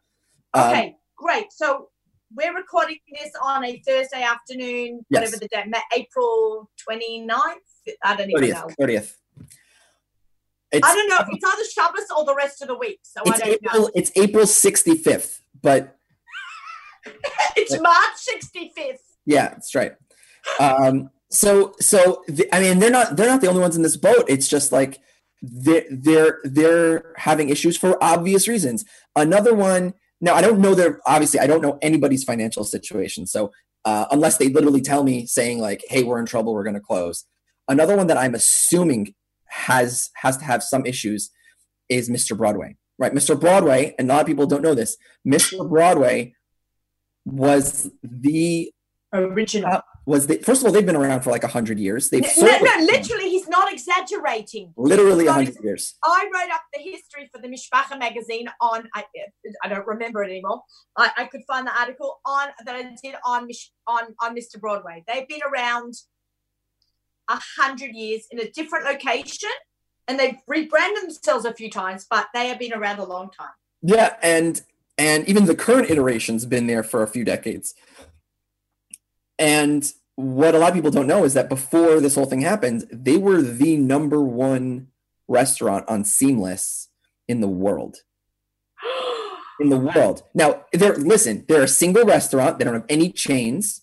Okay. 0.55 0.87
Um, 0.87 0.95
great. 1.15 1.51
So 1.51 1.89
we're 2.33 2.55
recording 2.55 2.97
this 3.11 3.31
on 3.41 3.63
a 3.63 3.81
Thursday 3.85 4.23
afternoon, 4.23 5.05
yes. 5.09 5.21
whatever 5.21 5.37
the 5.37 5.47
date, 5.47 5.81
April 5.95 6.69
29th. 6.89 7.29
I 8.03 8.15
don't 8.15 8.31
even 8.31 8.49
know. 8.49 8.67
30th. 8.79 9.15
It's, 10.71 10.85
I 10.85 10.93
don't 10.93 11.09
know. 11.09 11.19
It's 11.29 11.45
either 11.45 11.63
Shabbos 11.69 12.05
or 12.17 12.25
the 12.25 12.35
rest 12.35 12.61
of 12.61 12.67
the 12.67 12.77
week. 12.77 12.99
So 13.03 13.21
it's 13.25 13.41
I 13.41 13.45
don't 13.45 13.53
April, 13.53 13.81
know. 13.83 13.91
It's 13.95 14.11
April 14.15 14.45
65th, 14.45 15.39
but 15.61 15.95
it's 17.55 17.79
March 17.79 18.49
65th. 18.53 18.97
Yeah, 19.25 19.49
that's 19.49 19.73
right. 19.73 19.93
Um, 20.59 21.11
so, 21.29 21.73
so 21.79 22.23
the, 22.27 22.53
I 22.53 22.59
mean, 22.59 22.79
they're 22.79 22.91
not 22.91 23.15
they're 23.15 23.29
not 23.29 23.41
the 23.41 23.47
only 23.47 23.61
ones 23.61 23.75
in 23.75 23.81
this 23.81 23.97
boat. 23.97 24.25
It's 24.27 24.47
just 24.47 24.71
like 24.71 24.99
they're 25.41 25.85
they're 25.89 26.39
they're 26.43 27.13
having 27.17 27.49
issues 27.49 27.77
for 27.77 28.01
obvious 28.03 28.47
reasons. 28.47 28.85
Another 29.15 29.53
one. 29.53 29.93
Now 30.21 30.33
I 30.33 30.41
don't 30.41 30.59
know 30.59 30.75
their 30.75 30.99
obviously 31.05 31.39
I 31.39 31.47
don't 31.47 31.61
know 31.61 31.77
anybody's 31.81 32.23
financial 32.23 32.63
situation. 32.63 33.27
So 33.27 33.51
uh, 33.83 34.05
unless 34.11 34.37
they 34.37 34.49
literally 34.49 34.81
tell 34.81 35.03
me 35.03 35.25
saying 35.25 35.59
like, 35.59 35.83
"Hey, 35.87 36.03
we're 36.03 36.19
in 36.19 36.25
trouble, 36.25 36.53
we're 36.53 36.63
going 36.63 36.75
to 36.75 36.79
close." 36.79 37.25
Another 37.67 37.95
one 37.95 38.07
that 38.07 38.17
I'm 38.17 38.35
assuming 38.35 39.13
has 39.47 40.09
has 40.15 40.37
to 40.37 40.45
have 40.45 40.63
some 40.63 40.85
issues 40.85 41.29
is 41.89 42.09
Mr. 42.09 42.35
Broadway. 42.35 42.77
Right, 42.97 43.13
Mr. 43.13 43.37
Broadway, 43.39 43.93
and 43.99 44.09
a 44.09 44.13
lot 44.13 44.21
of 44.21 44.27
people 44.27 44.47
don't 44.47 44.61
know 44.61 44.73
this. 44.73 44.95
Mr. 45.27 45.67
Broadway 45.67 46.33
was 47.25 47.91
the 48.03 48.71
original. 49.13 49.69
Uh, 49.69 49.81
was 50.05 50.27
the, 50.27 50.37
first 50.37 50.61
of 50.61 50.67
all 50.67 50.71
they've 50.71 50.85
been 50.85 50.95
around 50.95 51.21
for 51.21 51.31
like 51.31 51.43
a 51.43 51.47
hundred 51.47 51.79
years. 51.79 52.09
They've 52.09 52.25
no, 52.37 52.45
no, 52.45 52.85
literally, 52.85 53.24
not 53.57 53.71
exaggerating. 53.71 54.73
Literally 54.77 55.25
hundred 55.27 55.57
years. 55.63 55.95
I 56.03 56.29
wrote 56.33 56.53
up 56.53 56.61
the 56.73 56.81
history 56.81 57.29
for 57.33 57.41
the 57.41 57.47
Mishpacha 57.47 57.97
magazine 57.97 58.47
on. 58.61 58.87
I, 58.93 59.05
I 59.63 59.67
don't 59.67 59.87
remember 59.87 60.23
it 60.23 60.29
anymore. 60.29 60.61
I, 60.97 61.11
I 61.17 61.25
could 61.25 61.41
find 61.47 61.65
the 61.65 61.77
article 61.77 62.19
on 62.25 62.49
that 62.65 62.75
I 62.75 62.83
did 63.01 63.15
on 63.25 63.47
on 63.87 64.15
on 64.21 64.35
Mr. 64.35 64.59
Broadway. 64.59 65.03
They've 65.07 65.27
been 65.27 65.41
around 65.51 65.95
a 67.29 67.39
hundred 67.57 67.95
years 67.95 68.27
in 68.31 68.39
a 68.39 68.49
different 68.51 68.85
location, 68.85 69.49
and 70.07 70.19
they've 70.19 70.37
rebranded 70.47 71.03
themselves 71.03 71.45
a 71.45 71.53
few 71.53 71.69
times, 71.69 72.05
but 72.09 72.27
they 72.33 72.47
have 72.47 72.59
been 72.59 72.73
around 72.73 72.99
a 72.99 73.05
long 73.05 73.29
time. 73.31 73.55
Yeah, 73.81 74.15
and 74.21 74.61
and 74.97 75.27
even 75.27 75.45
the 75.45 75.55
current 75.55 75.89
iteration's 75.89 76.45
been 76.45 76.67
there 76.67 76.83
for 76.83 77.03
a 77.03 77.07
few 77.07 77.23
decades. 77.23 77.75
And 79.37 79.91
what 80.15 80.55
a 80.55 80.59
lot 80.59 80.69
of 80.69 80.75
people 80.75 80.91
don't 80.91 81.07
know 81.07 81.23
is 81.25 81.33
that 81.33 81.49
before 81.49 81.99
this 81.99 82.15
whole 82.15 82.25
thing 82.25 82.41
happened, 82.41 82.87
they 82.91 83.17
were 83.17 83.41
the 83.41 83.75
number 83.75 84.21
one 84.21 84.87
restaurant 85.27 85.85
on 85.87 86.05
Seamless 86.05 86.89
in 87.27 87.41
the 87.41 87.47
world. 87.47 87.97
in 89.59 89.69
the 89.69 89.77
world. 89.77 90.23
Now, 90.33 90.63
they're 90.71 90.95
listen, 90.95 91.45
they're 91.47 91.63
a 91.63 91.67
single 91.67 92.05
restaurant. 92.05 92.57
They 92.57 92.65
don't 92.65 92.73
have 92.75 92.85
any 92.87 93.11
chains. 93.11 93.81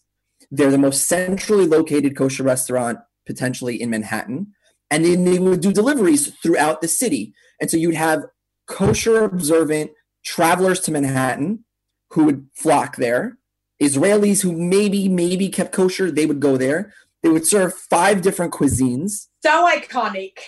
They're 0.51 0.71
the 0.71 0.79
most 0.79 1.07
centrally 1.07 1.67
located 1.67 2.17
kosher 2.17 2.43
restaurant 2.43 2.99
potentially 3.27 3.81
in 3.81 3.91
Manhattan. 3.91 4.53
And 4.91 5.05
then 5.05 5.25
they 5.25 5.39
would 5.39 5.61
do 5.61 5.73
deliveries 5.73 6.35
throughout 6.43 6.81
the 6.81 6.89
city. 6.89 7.35
And 7.61 7.71
so 7.71 7.77
you'd 7.77 7.95
have 7.95 8.25
kosher 8.67 9.25
observant 9.25 9.93
travelers 10.25 10.81
to 10.81 10.93
Manhattan 10.93 11.65
who 12.11 12.25
would 12.25 12.47
flock 12.55 12.97
there 12.97 13.39
Israelis 13.83 14.43
who 14.43 14.53
maybe 14.53 15.09
maybe 15.09 15.49
kept 15.49 15.73
kosher, 15.73 16.11
they 16.11 16.27
would 16.27 16.41
go 16.41 16.57
there. 16.57 16.95
They 17.23 17.29
would 17.29 17.47
serve 17.47 17.75
five 17.75 18.23
different 18.23 18.53
cuisines. 18.53 19.29
So 19.45 19.69
iconic. 19.69 20.39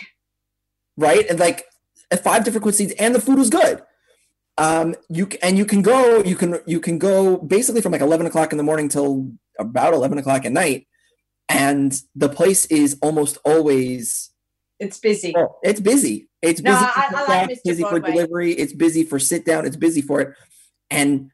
Right? 0.97 1.29
And 1.29 1.39
like 1.39 1.65
five 2.23 2.45
different 2.45 2.65
cuisines 2.65 2.95
and 2.99 3.15
the 3.15 3.21
food 3.21 3.39
was 3.39 3.51
good. 3.51 3.83
Um 4.57 4.95
you 5.09 5.29
and 5.43 5.59
you 5.59 5.67
can 5.67 5.83
go, 5.83 6.23
you 6.23 6.37
can 6.37 6.61
you 6.67 6.81
can 6.81 6.99
go 6.99 7.37
basically 7.39 7.81
from 7.81 7.93
like 7.93 8.01
eleven 8.01 8.27
o'clock 8.27 8.53
in 8.53 8.59
the 8.59 8.65
morning 8.65 8.89
till 8.89 9.33
about 9.59 9.95
eleven 9.95 10.19
o'clock 10.19 10.45
at 10.45 10.53
night. 10.53 10.87
And 11.49 12.01
the 12.15 12.29
place 12.29 12.67
is 12.67 12.97
almost 13.03 13.39
always 13.45 14.31
it's 14.81 14.99
busy. 14.99 15.35
Oh, 15.37 15.57
it's 15.63 15.81
busy. 15.81 16.29
It's 16.43 16.61
busy. 16.61 16.81
No, 16.81 16.91
I, 16.95 17.09
I 17.15 17.47
like 17.47 17.63
busy 17.65 17.83
Broadway. 17.83 18.01
for 18.01 18.07
delivery. 18.07 18.53
It's 18.53 18.73
busy 18.73 19.03
for 19.03 19.19
sit 19.19 19.45
down. 19.45 19.67
It's 19.67 19.77
busy 19.77 20.03
for 20.03 20.21
it. 20.21 20.35
And 20.91 21.31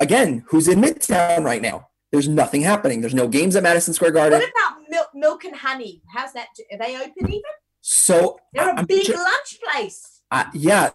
again, 0.00 0.44
who's 0.48 0.68
in 0.68 0.80
Midtown 0.80 1.44
right 1.44 1.62
now? 1.62 1.88
There's 2.10 2.28
nothing 2.28 2.62
happening. 2.62 3.00
There's 3.00 3.14
no 3.14 3.28
games 3.28 3.54
at 3.56 3.62
Madison 3.62 3.92
Square 3.94 4.12
Garden. 4.12 4.40
What 4.40 4.50
about 4.50 4.88
Milk, 4.88 5.08
Milk 5.14 5.44
and 5.44 5.56
Honey? 5.56 6.02
How's 6.14 6.32
that? 6.32 6.48
Are 6.72 6.78
they 6.78 6.96
open 6.96 7.28
even? 7.28 7.42
So 7.80 8.38
they're 8.54 8.74
a 8.74 8.84
big 8.84 9.04
sure, 9.04 9.16
lunch 9.16 9.58
place. 9.62 10.22
Uh, 10.30 10.44
yeah. 10.54 10.90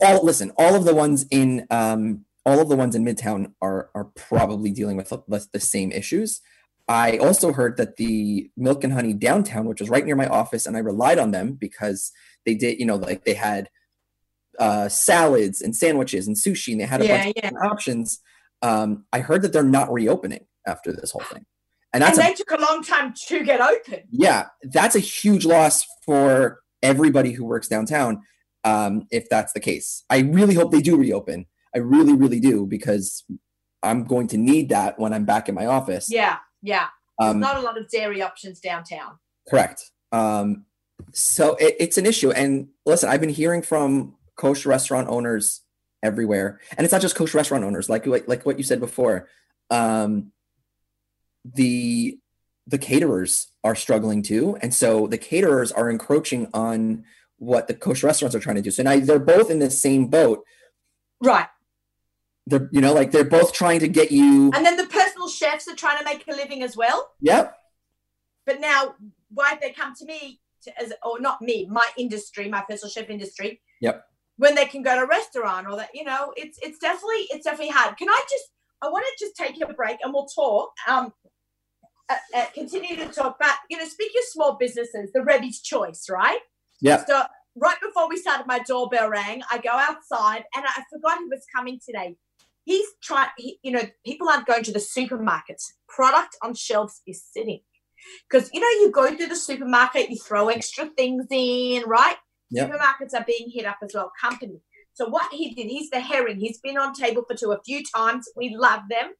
All 0.00 0.24
listen. 0.24 0.52
All 0.56 0.74
of 0.74 0.84
the 0.84 0.94
ones 0.94 1.26
in 1.30 1.66
um, 1.70 2.24
all 2.44 2.60
of 2.60 2.68
the 2.68 2.76
ones 2.76 2.94
in 2.94 3.04
Midtown 3.04 3.52
are 3.60 3.90
are 3.94 4.04
probably 4.14 4.70
dealing 4.70 4.96
with 4.96 5.08
the, 5.08 5.48
the 5.52 5.60
same 5.60 5.90
issues. 5.90 6.40
I 6.88 7.18
also 7.18 7.52
heard 7.52 7.76
that 7.78 7.96
the 7.96 8.50
Milk 8.56 8.84
and 8.84 8.92
Honey 8.92 9.12
downtown, 9.12 9.66
which 9.66 9.80
was 9.80 9.90
right 9.90 10.04
near 10.04 10.14
my 10.14 10.28
office, 10.28 10.66
and 10.66 10.76
I 10.76 10.80
relied 10.80 11.18
on 11.18 11.32
them 11.32 11.54
because 11.54 12.12
they 12.44 12.54
did, 12.54 12.78
you 12.78 12.86
know, 12.86 12.94
like 12.94 13.24
they 13.24 13.34
had 13.34 13.68
uh, 14.58 14.88
salads 14.88 15.60
and 15.60 15.74
sandwiches 15.74 16.26
and 16.26 16.36
sushi, 16.36 16.72
and 16.72 16.80
they 16.80 16.86
had 16.86 17.02
a 17.02 17.06
yeah, 17.06 17.24
bunch 17.24 17.36
yeah. 17.36 17.48
of 17.48 17.54
options. 17.70 18.20
Um, 18.62 19.04
I 19.12 19.20
heard 19.20 19.42
that 19.42 19.52
they're 19.52 19.62
not 19.62 19.92
reopening 19.92 20.46
after 20.66 20.92
this 20.92 21.10
whole 21.12 21.22
thing, 21.22 21.44
and 21.92 22.02
that's 22.02 22.18
and 22.18 22.26
they 22.26 22.32
a, 22.32 22.36
took 22.36 22.50
a 22.52 22.60
long 22.60 22.82
time 22.82 23.14
to 23.28 23.44
get 23.44 23.60
open. 23.60 24.04
Yeah, 24.10 24.46
that's 24.62 24.96
a 24.96 25.00
huge 25.00 25.44
loss 25.44 25.84
for 26.04 26.60
everybody 26.82 27.32
who 27.32 27.44
works 27.44 27.68
downtown. 27.68 28.22
Um, 28.64 29.06
if 29.10 29.28
that's 29.28 29.52
the 29.52 29.60
case, 29.60 30.04
I 30.10 30.20
really 30.20 30.54
hope 30.54 30.72
they 30.72 30.82
do 30.82 30.96
reopen. 30.96 31.46
I 31.74 31.78
really, 31.78 32.14
really 32.14 32.40
do 32.40 32.66
because 32.66 33.24
I'm 33.82 34.04
going 34.04 34.26
to 34.28 34.36
need 34.36 34.70
that 34.70 34.98
when 34.98 35.12
I'm 35.12 35.24
back 35.24 35.48
in 35.48 35.54
my 35.54 35.66
office. 35.66 36.08
Yeah, 36.10 36.38
yeah. 36.62 36.86
Um, 37.20 37.40
not 37.40 37.56
a 37.56 37.60
lot 37.60 37.78
of 37.78 37.88
dairy 37.88 38.22
options 38.22 38.60
downtown. 38.60 39.18
Correct. 39.48 39.90
Um, 40.12 40.64
so 41.12 41.54
it, 41.56 41.76
it's 41.78 41.98
an 41.98 42.06
issue. 42.06 42.30
And 42.30 42.68
listen, 42.84 43.08
I've 43.08 43.20
been 43.20 43.30
hearing 43.30 43.62
from 43.62 44.15
kosher 44.36 44.68
restaurant 44.68 45.08
owners 45.08 45.62
everywhere, 46.02 46.60
and 46.76 46.84
it's 46.84 46.92
not 46.92 47.02
just 47.02 47.16
kosher 47.16 47.38
restaurant 47.38 47.64
owners. 47.64 47.88
Like 47.88 48.06
like, 48.06 48.28
like 48.28 48.46
what 48.46 48.58
you 48.58 48.64
said 48.64 48.80
before, 48.80 49.28
um, 49.70 50.32
the 51.44 52.18
the 52.66 52.78
caterers 52.78 53.48
are 53.64 53.74
struggling 53.74 54.22
too, 54.22 54.56
and 54.62 54.72
so 54.72 55.06
the 55.06 55.18
caterers 55.18 55.72
are 55.72 55.90
encroaching 55.90 56.48
on 56.54 57.04
what 57.38 57.68
the 57.68 57.74
kosher 57.74 58.06
restaurants 58.06 58.34
are 58.34 58.40
trying 58.40 58.56
to 58.56 58.62
do. 58.62 58.70
So 58.70 58.82
now 58.82 58.98
they're 58.98 59.18
both 59.18 59.50
in 59.50 59.58
the 59.58 59.70
same 59.70 60.06
boat, 60.06 60.44
right? 61.22 61.48
They're 62.46 62.68
you 62.72 62.80
know 62.80 62.92
like 62.92 63.10
they're 63.10 63.24
both 63.24 63.52
trying 63.52 63.80
to 63.80 63.88
get 63.88 64.12
you, 64.12 64.50
and 64.54 64.64
then 64.64 64.76
the 64.76 64.86
personal 64.86 65.28
chefs 65.28 65.68
are 65.68 65.76
trying 65.76 65.98
to 65.98 66.04
make 66.04 66.24
a 66.28 66.32
living 66.32 66.62
as 66.62 66.76
well. 66.76 67.12
Yep. 67.20 67.56
But 68.44 68.60
now, 68.60 68.94
why 69.28 69.58
they 69.60 69.72
come 69.72 69.92
to 69.96 70.04
me 70.04 70.40
to, 70.62 70.80
as 70.80 70.92
or 71.02 71.18
not 71.18 71.42
me, 71.42 71.66
my 71.68 71.88
industry, 71.98 72.48
my 72.48 72.62
personal 72.68 72.90
chef 72.90 73.10
industry? 73.10 73.60
Yep 73.80 74.06
when 74.38 74.54
they 74.54 74.66
can 74.66 74.82
go 74.82 74.94
to 74.94 75.02
a 75.02 75.06
restaurant 75.06 75.66
or 75.68 75.76
that 75.76 75.90
you 75.94 76.04
know 76.04 76.32
it's 76.36 76.58
it's 76.62 76.78
definitely 76.78 77.26
it's 77.30 77.44
definitely 77.44 77.72
hard. 77.72 77.96
Can 77.96 78.08
i 78.08 78.20
just 78.30 78.44
i 78.82 78.88
want 78.88 79.04
to 79.04 79.24
just 79.24 79.36
take 79.36 79.60
a 79.62 79.72
break 79.72 79.98
and 80.02 80.12
we'll 80.12 80.26
talk 80.26 80.70
um 80.88 81.12
uh, 82.08 82.14
uh, 82.36 82.44
continue 82.54 82.96
to 82.96 83.08
talk 83.08 83.36
but 83.40 83.56
you 83.68 83.76
know 83.76 83.84
speak 83.84 84.12
your 84.14 84.22
small 84.26 84.56
businesses 84.58 85.10
the 85.12 85.22
rebbe's 85.22 85.60
choice 85.60 86.06
right? 86.10 86.38
Yeah. 86.80 87.04
So 87.06 87.22
right 87.56 87.76
before 87.80 88.08
we 88.08 88.16
started 88.16 88.46
my 88.46 88.58
doorbell 88.60 89.08
rang 89.08 89.42
i 89.50 89.58
go 89.58 89.70
outside 89.70 90.44
and 90.54 90.64
i 90.66 90.82
forgot 90.92 91.18
he 91.18 91.24
was 91.24 91.44
coming 91.54 91.80
today. 91.84 92.16
He's 92.64 92.86
trying 93.02 93.30
he, 93.38 93.58
you 93.62 93.72
know 93.72 93.82
people 94.04 94.28
aren't 94.28 94.46
going 94.46 94.64
to 94.64 94.72
the 94.72 94.78
supermarkets. 94.78 95.72
Product 95.88 96.36
on 96.42 96.54
shelves 96.54 97.00
is 97.06 97.24
sitting. 97.24 97.60
Because 98.28 98.50
you 98.52 98.60
know 98.60 98.68
you 98.68 98.92
go 98.92 99.16
through 99.16 99.28
the 99.28 99.36
supermarket 99.36 100.10
you 100.10 100.16
throw 100.16 100.48
extra 100.48 100.86
things 100.86 101.26
in 101.30 101.82
right 101.86 102.16
Yep. 102.50 102.70
Supermarkets 102.70 103.14
are 103.14 103.24
being 103.26 103.50
hit 103.52 103.66
up 103.66 103.78
as 103.82 103.92
well, 103.94 104.12
company. 104.20 104.60
So 104.94 105.08
what 105.08 105.32
he 105.32 105.54
did, 105.54 105.66
he's 105.66 105.90
the 105.90 106.00
herring. 106.00 106.40
He's 106.40 106.58
been 106.60 106.78
on 106.78 106.94
table 106.94 107.24
for 107.28 107.36
two 107.36 107.52
a 107.52 107.60
few 107.64 107.82
times. 107.94 108.28
We 108.36 108.56
love 108.56 108.80
them. 108.88 109.12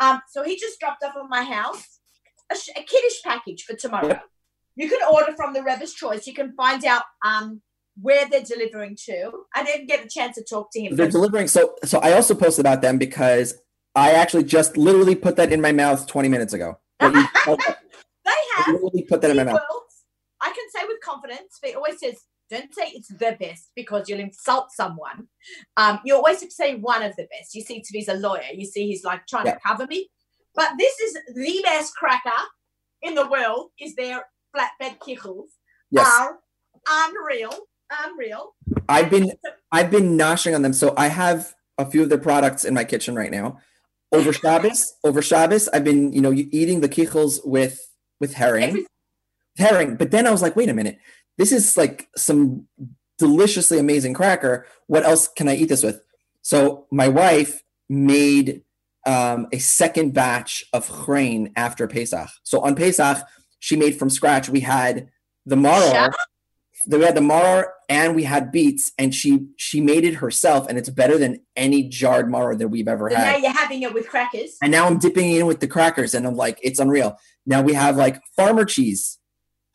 Um, 0.00 0.20
so 0.30 0.44
he 0.44 0.56
just 0.58 0.78
dropped 0.78 1.02
off 1.02 1.14
at 1.16 1.28
my 1.28 1.42
house 1.42 2.00
a, 2.50 2.54
a 2.78 2.82
kiddush 2.82 3.22
package 3.24 3.64
for 3.64 3.74
tomorrow. 3.76 4.08
Yep. 4.08 4.22
You 4.76 4.88
can 4.88 4.98
order 5.10 5.32
from 5.34 5.54
the 5.54 5.62
Rebbe's 5.62 5.94
Choice. 5.94 6.26
You 6.26 6.34
can 6.34 6.54
find 6.54 6.84
out 6.84 7.02
um, 7.24 7.62
where 8.00 8.28
they're 8.28 8.42
delivering 8.42 8.96
to. 9.06 9.32
I 9.54 9.64
didn't 9.64 9.86
get 9.88 10.04
a 10.04 10.08
chance 10.08 10.36
to 10.36 10.44
talk 10.44 10.68
to 10.72 10.80
him. 10.80 10.94
They're 10.94 11.10
delivering. 11.10 11.48
So, 11.48 11.74
so 11.84 11.98
I 12.00 12.12
also 12.12 12.34
posted 12.34 12.62
about 12.62 12.82
them 12.82 12.98
because 12.98 13.54
I 13.94 14.12
actually 14.12 14.44
just 14.44 14.76
literally 14.76 15.14
put 15.14 15.36
that 15.36 15.50
in 15.52 15.60
my 15.60 15.72
mouth 15.72 16.06
20 16.06 16.28
minutes 16.28 16.52
ago. 16.52 16.78
they 17.00 17.06
have. 17.06 17.26
I 18.24 18.72
literally 18.72 19.06
put 19.08 19.22
that 19.22 19.30
in 19.30 19.36
my 19.38 19.44
mouth. 19.44 19.60
I 20.42 20.48
can 20.48 20.64
say 20.74 20.86
with 20.86 21.00
confidence, 21.02 21.58
but 21.60 21.70
it 21.70 21.76
always 21.76 21.98
says 21.98 22.16
don't 22.50 22.74
say 22.74 22.92
it's 22.94 23.08
the 23.08 23.36
best 23.38 23.70
because 23.74 24.08
you'll 24.08 24.20
insult 24.20 24.70
someone. 24.72 25.28
Um, 25.76 26.00
you 26.04 26.14
always 26.14 26.40
have 26.40 26.48
to 26.48 26.54
say 26.54 26.76
one 26.76 27.02
of 27.02 27.14
the 27.16 27.26
best. 27.30 27.54
You 27.54 27.62
see, 27.62 27.82
Tvi's 27.82 28.08
a 28.08 28.14
lawyer. 28.14 28.52
You 28.54 28.64
see, 28.64 28.86
he's 28.86 29.04
like 29.04 29.26
trying 29.26 29.46
yeah. 29.46 29.54
to 29.54 29.60
cover 29.66 29.86
me. 29.86 30.08
But 30.54 30.70
this 30.78 30.98
is 31.00 31.18
the 31.34 31.60
best 31.64 31.94
cracker 31.96 32.30
in 33.02 33.14
the 33.14 33.26
world. 33.26 33.70
Is 33.80 33.94
their 33.94 34.24
flatbed 34.56 34.98
kichels 35.00 35.48
yes. 35.90 36.06
are 36.06 36.38
unreal, 36.88 37.54
unreal. 38.04 38.54
I've 38.88 39.10
been 39.10 39.32
I've 39.72 39.90
been 39.90 40.16
noshing 40.16 40.54
on 40.54 40.62
them. 40.62 40.72
So 40.72 40.94
I 40.96 41.08
have 41.08 41.54
a 41.78 41.84
few 41.84 42.02
of 42.02 42.08
their 42.08 42.18
products 42.18 42.64
in 42.64 42.74
my 42.74 42.84
kitchen 42.84 43.14
right 43.14 43.30
now. 43.30 43.58
Over 44.12 44.32
Shabbos, 44.32 44.94
over 45.04 45.20
Shabbos, 45.20 45.68
I've 45.68 45.84
been 45.84 46.12
you 46.12 46.20
know 46.20 46.32
eating 46.32 46.80
the 46.80 46.88
kichels 46.88 47.44
with 47.44 47.80
with 48.20 48.34
herring. 48.34 48.64
Every- 48.64 48.86
herring. 49.58 49.96
But 49.96 50.10
then 50.10 50.26
I 50.26 50.30
was 50.30 50.42
like, 50.42 50.54
wait 50.54 50.68
a 50.68 50.74
minute 50.74 50.98
this 51.38 51.52
is 51.52 51.76
like 51.76 52.08
some 52.16 52.66
deliciously 53.18 53.78
amazing 53.78 54.14
cracker. 54.14 54.66
What 54.86 55.04
else 55.04 55.28
can 55.28 55.48
I 55.48 55.56
eat 55.56 55.68
this 55.68 55.82
with? 55.82 56.00
So 56.42 56.86
my 56.90 57.08
wife 57.08 57.62
made 57.88 58.62
um, 59.06 59.46
a 59.52 59.58
second 59.58 60.12
batch 60.14 60.64
of 60.72 60.88
chrein 60.88 61.52
after 61.56 61.86
Pesach. 61.86 62.28
So 62.42 62.60
on 62.60 62.74
Pesach, 62.74 63.18
she 63.58 63.76
made 63.76 63.98
from 63.98 64.10
scratch. 64.10 64.48
We 64.48 64.60
had 64.60 65.08
the 65.44 65.56
maror 65.56 66.12
we 66.88 67.02
had 67.02 67.16
the 67.16 67.20
maror 67.20 67.66
and 67.88 68.14
we 68.14 68.24
had 68.24 68.52
beets, 68.52 68.92
and 68.98 69.14
she 69.14 69.46
she 69.56 69.80
made 69.80 70.04
it 70.04 70.14
herself, 70.14 70.68
and 70.68 70.78
it's 70.78 70.88
better 70.90 71.18
than 71.18 71.40
any 71.56 71.88
jarred 71.88 72.26
maror 72.26 72.56
that 72.58 72.68
we've 72.68 72.88
ever 72.88 73.10
So 73.10 73.16
had. 73.16 73.32
now 73.32 73.36
you're 73.38 73.50
having 73.58 73.82
it 73.82 73.92
with 73.94 74.08
crackers. 74.08 74.56
and 74.62 74.70
now 74.72 74.86
I'm 74.86 74.98
dipping 74.98 75.32
it 75.32 75.40
in 75.40 75.46
with 75.46 75.60
the 75.60 75.66
crackers, 75.68 76.14
and 76.14 76.26
I'm 76.26 76.36
like, 76.36 76.58
it's 76.62 76.78
unreal. 76.78 77.16
Now 77.44 77.62
we 77.62 77.74
have 77.74 77.96
like 77.96 78.20
farmer 78.36 78.64
cheese 78.64 79.18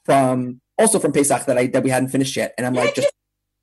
from 0.05 0.61
also 0.81 0.99
from 0.99 1.11
Pesach 1.11 1.45
that 1.45 1.57
I 1.57 1.67
that 1.67 1.83
we 1.83 1.89
hadn't 1.89 2.09
finished 2.09 2.35
yet, 2.35 2.53
and 2.57 2.67
I'm 2.67 2.73
like, 2.73 2.95
just 2.95 3.11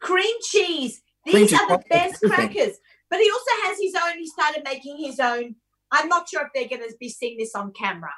cream 0.01 0.35
cheese. 0.43 1.03
Cream 1.29 1.43
These 1.43 1.51
cheese, 1.51 1.61
are 1.61 1.69
the 1.69 1.85
best 1.91 2.25
everything. 2.25 2.31
crackers. 2.31 2.77
But 3.11 3.21
he 3.21 3.31
also 3.31 3.67
has 3.67 3.79
his 3.81 3.95
own. 3.95 4.19
He 4.19 4.27
started 4.27 4.63
making 4.65 4.99
his 4.99 5.19
own. 5.19 5.57
I'm 5.91 6.09
not 6.09 6.29
sure 6.29 6.43
if 6.43 6.49
they're 6.55 6.79
going 6.79 6.89
to 6.89 6.95
be 6.99 7.09
seeing 7.09 7.39
this 7.39 7.55
on 7.55 7.73
camera, 7.73 8.13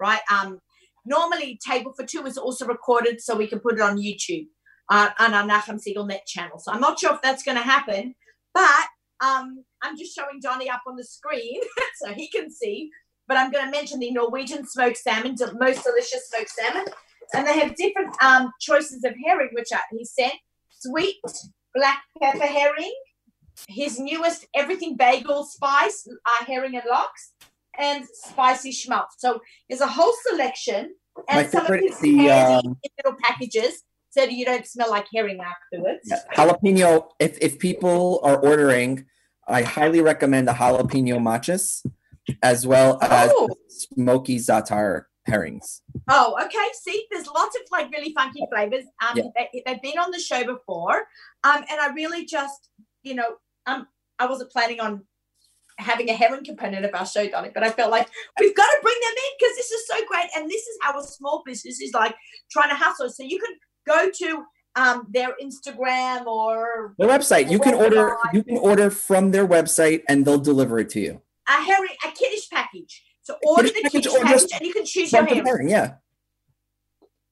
right? 0.00 0.20
Um, 0.32 0.60
normally, 1.04 1.58
Table 1.66 1.92
for 1.96 2.06
Two 2.06 2.24
is 2.26 2.38
also 2.38 2.66
recorded, 2.66 3.20
so 3.20 3.36
we 3.36 3.46
can 3.48 3.58
put 3.58 3.74
it 3.74 3.80
on 3.80 3.98
YouTube 3.98 4.46
uh, 4.90 5.10
on 5.18 5.34
our 5.34 5.44
Nachum 5.44 5.80
Segal 5.82 6.06
Net 6.06 6.26
channel. 6.26 6.58
So 6.58 6.72
I'm 6.72 6.80
not 6.80 6.98
sure 6.98 7.14
if 7.14 7.22
that's 7.22 7.42
going 7.42 7.56
to 7.56 7.62
happen, 7.62 8.14
but 8.54 8.86
um, 9.20 9.64
I'm 9.82 9.96
just 9.98 10.14
showing 10.14 10.40
Donnie 10.40 10.70
up 10.70 10.82
on 10.86 10.96
the 10.96 11.04
screen 11.04 11.60
so 12.02 12.12
he 12.12 12.28
can 12.28 12.50
see. 12.50 12.90
But 13.26 13.36
I'm 13.36 13.50
going 13.50 13.66
to 13.66 13.70
mention 13.70 13.98
the 13.98 14.10
Norwegian 14.10 14.66
smoked 14.66 14.96
salmon, 14.96 15.34
the 15.36 15.52
most 15.58 15.84
delicious 15.84 16.30
smoked 16.30 16.50
salmon, 16.50 16.86
and 17.34 17.46
they 17.46 17.58
have 17.58 17.74
different 17.76 18.14
um, 18.22 18.52
choices 18.60 19.04
of 19.04 19.14
herring, 19.24 19.50
which 19.52 19.72
are, 19.72 19.80
he 19.90 20.04
sent 20.04 20.34
sweet 20.70 21.16
black 21.74 22.02
pepper 22.20 22.46
herring, 22.46 22.94
his 23.68 23.98
newest 23.98 24.46
everything 24.54 24.96
bagel 24.96 25.44
spice, 25.44 26.06
uh, 26.08 26.44
herring 26.44 26.74
and 26.74 26.84
lox, 26.88 27.32
and 27.78 28.04
spicy 28.12 28.72
schmaltz. 28.72 29.16
So 29.18 29.40
there's 29.68 29.80
a 29.80 29.86
whole 29.86 30.14
selection, 30.30 30.94
My 31.28 31.42
and 31.42 31.50
some 31.50 31.66
of 31.66 31.80
his 31.80 31.94
is 31.94 32.00
the, 32.00 32.30
um, 32.30 32.76
little 33.04 33.18
packages 33.22 33.82
so 34.10 34.24
you 34.24 34.44
don't 34.44 34.66
smell 34.66 34.90
like 34.90 35.06
herring 35.14 35.38
afterwards. 35.40 36.00
Yeah, 36.04 36.20
jalapeno. 36.34 37.08
If 37.18 37.38
if 37.40 37.58
people 37.58 38.20
are 38.22 38.38
ordering, 38.38 39.04
I 39.46 39.62
highly 39.62 40.00
recommend 40.00 40.48
the 40.48 40.52
jalapeno 40.52 41.18
machas, 41.20 41.84
as 42.42 42.66
well 42.66 42.98
as 43.02 43.30
Oh. 43.34 43.48
smoky 43.68 44.38
zatar 44.38 45.04
herrings. 45.28 45.82
Oh, 46.08 46.36
okay. 46.44 46.66
See, 46.82 47.06
there's 47.10 47.26
lots 47.26 47.54
of 47.56 47.62
like 47.70 47.90
really 47.92 48.12
funky 48.12 48.42
flavors. 48.52 48.84
Um, 49.06 49.16
Yeah. 49.16 49.24
they, 49.36 49.62
they've 49.66 49.82
been 49.82 49.98
on 49.98 50.10
the 50.10 50.18
show 50.18 50.44
before. 50.44 51.06
Um, 51.44 51.64
and 51.70 51.80
I 51.80 51.92
really 51.94 52.24
just, 52.24 52.70
you 53.02 53.14
know, 53.14 53.36
um, 53.66 53.86
I 54.18 54.26
wasn't 54.26 54.50
planning 54.50 54.80
on 54.80 55.04
having 55.78 56.08
a 56.10 56.12
herring 56.14 56.44
component 56.44 56.84
of 56.84 56.92
our 56.94 57.06
show, 57.06 57.28
Donnie, 57.28 57.50
but 57.54 57.62
I 57.62 57.70
felt 57.70 57.90
like 57.92 58.08
we've 58.40 58.56
got 58.56 58.66
to 58.66 58.78
bring 58.82 58.96
them 59.00 59.12
in 59.12 59.32
because 59.38 59.56
this 59.56 59.70
is 59.70 59.86
so 59.86 59.94
great. 60.08 60.26
And 60.36 60.50
this 60.50 60.62
is 60.62 60.76
how 60.82 60.98
a 60.98 61.02
small 61.04 61.42
business 61.46 61.80
is 61.80 61.92
like 61.94 62.14
trying 62.50 62.70
to 62.70 62.74
hustle. 62.74 63.10
So 63.10 63.22
you 63.22 63.38
can 63.38 63.54
go 63.86 64.10
to 64.10 64.44
um 64.76 65.06
their 65.10 65.34
Instagram 65.42 66.26
or 66.26 66.94
Their 66.98 67.08
website. 67.08 67.50
You 67.50 67.58
can 67.58 67.74
order. 67.74 68.16
You 68.32 68.42
can 68.42 68.58
order 68.58 68.90
from 68.90 69.30
their 69.30 69.46
website, 69.46 70.02
and 70.08 70.24
they'll 70.24 70.38
deliver 70.38 70.78
it 70.80 70.90
to 70.90 71.00
you. 71.00 71.22
a 71.48 71.52
herring, 71.62 71.96
a 72.06 72.10
kiddush 72.10 72.48
package. 72.50 73.02
So 73.28 73.36
order 73.42 73.68
the 73.68 73.90
kiddush 73.90 74.14
or 74.14 74.24
package 74.24 74.52
and 74.54 74.62
you 74.62 74.72
can 74.72 74.86
choose 74.86 75.12
your 75.12 75.22
herring. 75.22 75.44
herring, 75.44 75.68
yeah. 75.68 75.96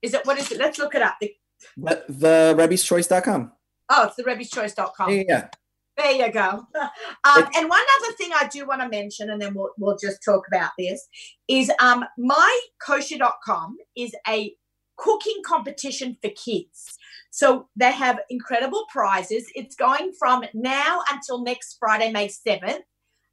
Is 0.02 0.12
it 0.12 0.26
what 0.26 0.36
is 0.36 0.52
it? 0.52 0.58
Let's 0.58 0.78
look 0.78 0.94
it 0.94 1.00
up. 1.00 1.16
The, 1.22 1.32
The, 1.74 2.04
the 2.06 2.54
rebbeschoice.com. 2.58 3.52
oh, 3.88 4.06
it's 4.06 4.16
the 4.16 4.24
rebbeschoice.com. 4.24 5.08
Yeah, 5.08 5.22
yeah. 5.26 5.48
There 5.96 6.12
you 6.12 6.30
go. 6.30 6.66
Um, 7.24 7.44
and 7.56 7.68
one 7.68 7.80
other 8.00 8.12
thing 8.12 8.30
I 8.38 8.46
do 8.46 8.66
want 8.66 8.82
to 8.82 8.88
mention, 8.88 9.30
and 9.30 9.40
then 9.40 9.54
we'll, 9.54 9.70
we'll 9.78 9.96
just 9.96 10.22
talk 10.22 10.46
about 10.46 10.70
this, 10.78 11.08
is 11.48 11.72
um, 11.80 12.04
mykosher.com 12.20 13.78
is 13.96 14.14
a 14.28 14.54
cooking 14.96 15.42
competition 15.44 16.16
for 16.22 16.30
kids. 16.30 16.96
So 17.30 17.68
they 17.74 17.90
have 17.90 18.20
incredible 18.30 18.84
prizes. 18.92 19.50
It's 19.56 19.74
going 19.74 20.12
from 20.16 20.44
now 20.54 21.00
until 21.10 21.42
next 21.42 21.78
Friday, 21.80 22.12
May 22.12 22.28
7th. 22.28 22.82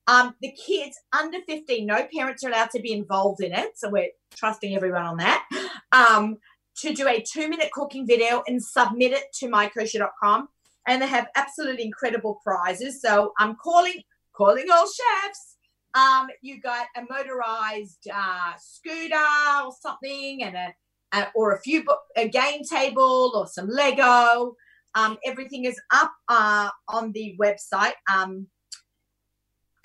Um, 0.07 0.35
the 0.41 0.51
kids 0.51 0.99
under 1.17 1.39
15, 1.47 1.85
no 1.85 2.07
parents 2.13 2.43
are 2.43 2.49
allowed 2.49 2.71
to 2.71 2.81
be 2.81 2.91
involved 2.91 3.41
in 3.41 3.53
it. 3.53 3.77
So 3.77 3.89
we're 3.89 4.09
trusting 4.35 4.75
everyone 4.75 5.03
on 5.03 5.17
that. 5.17 5.47
Um, 5.91 6.37
to 6.77 6.93
do 6.93 7.07
a 7.07 7.21
two 7.21 7.47
minute 7.49 7.71
cooking 7.71 8.07
video 8.07 8.43
and 8.47 8.61
submit 8.61 9.11
it 9.11 9.25
to 9.35 9.47
mykosher.com 9.47 10.47
and 10.87 11.01
they 11.01 11.07
have 11.07 11.27
absolutely 11.35 11.85
incredible 11.85 12.39
prizes. 12.43 13.01
So 13.01 13.33
I'm 13.39 13.55
calling 13.55 14.01
calling 14.33 14.65
all 14.71 14.85
chefs. 14.85 15.57
Um, 15.95 16.27
you 16.41 16.59
got 16.59 16.87
a 16.97 17.01
motorized 17.09 18.07
uh, 18.13 18.53
scooter 18.59 19.15
or 19.63 19.71
something, 19.79 20.43
and 20.43 20.55
a, 20.55 20.73
a 21.13 21.27
or 21.35 21.53
a 21.53 21.59
few 21.61 21.85
a 22.15 22.27
game 22.27 22.63
table 22.63 23.31
or 23.35 23.47
some 23.47 23.67
Lego. 23.67 24.55
Um, 24.95 25.17
everything 25.25 25.65
is 25.65 25.79
up 25.91 26.11
uh, 26.27 26.69
on 26.87 27.11
the 27.13 27.35
website. 27.39 27.93
Um, 28.11 28.47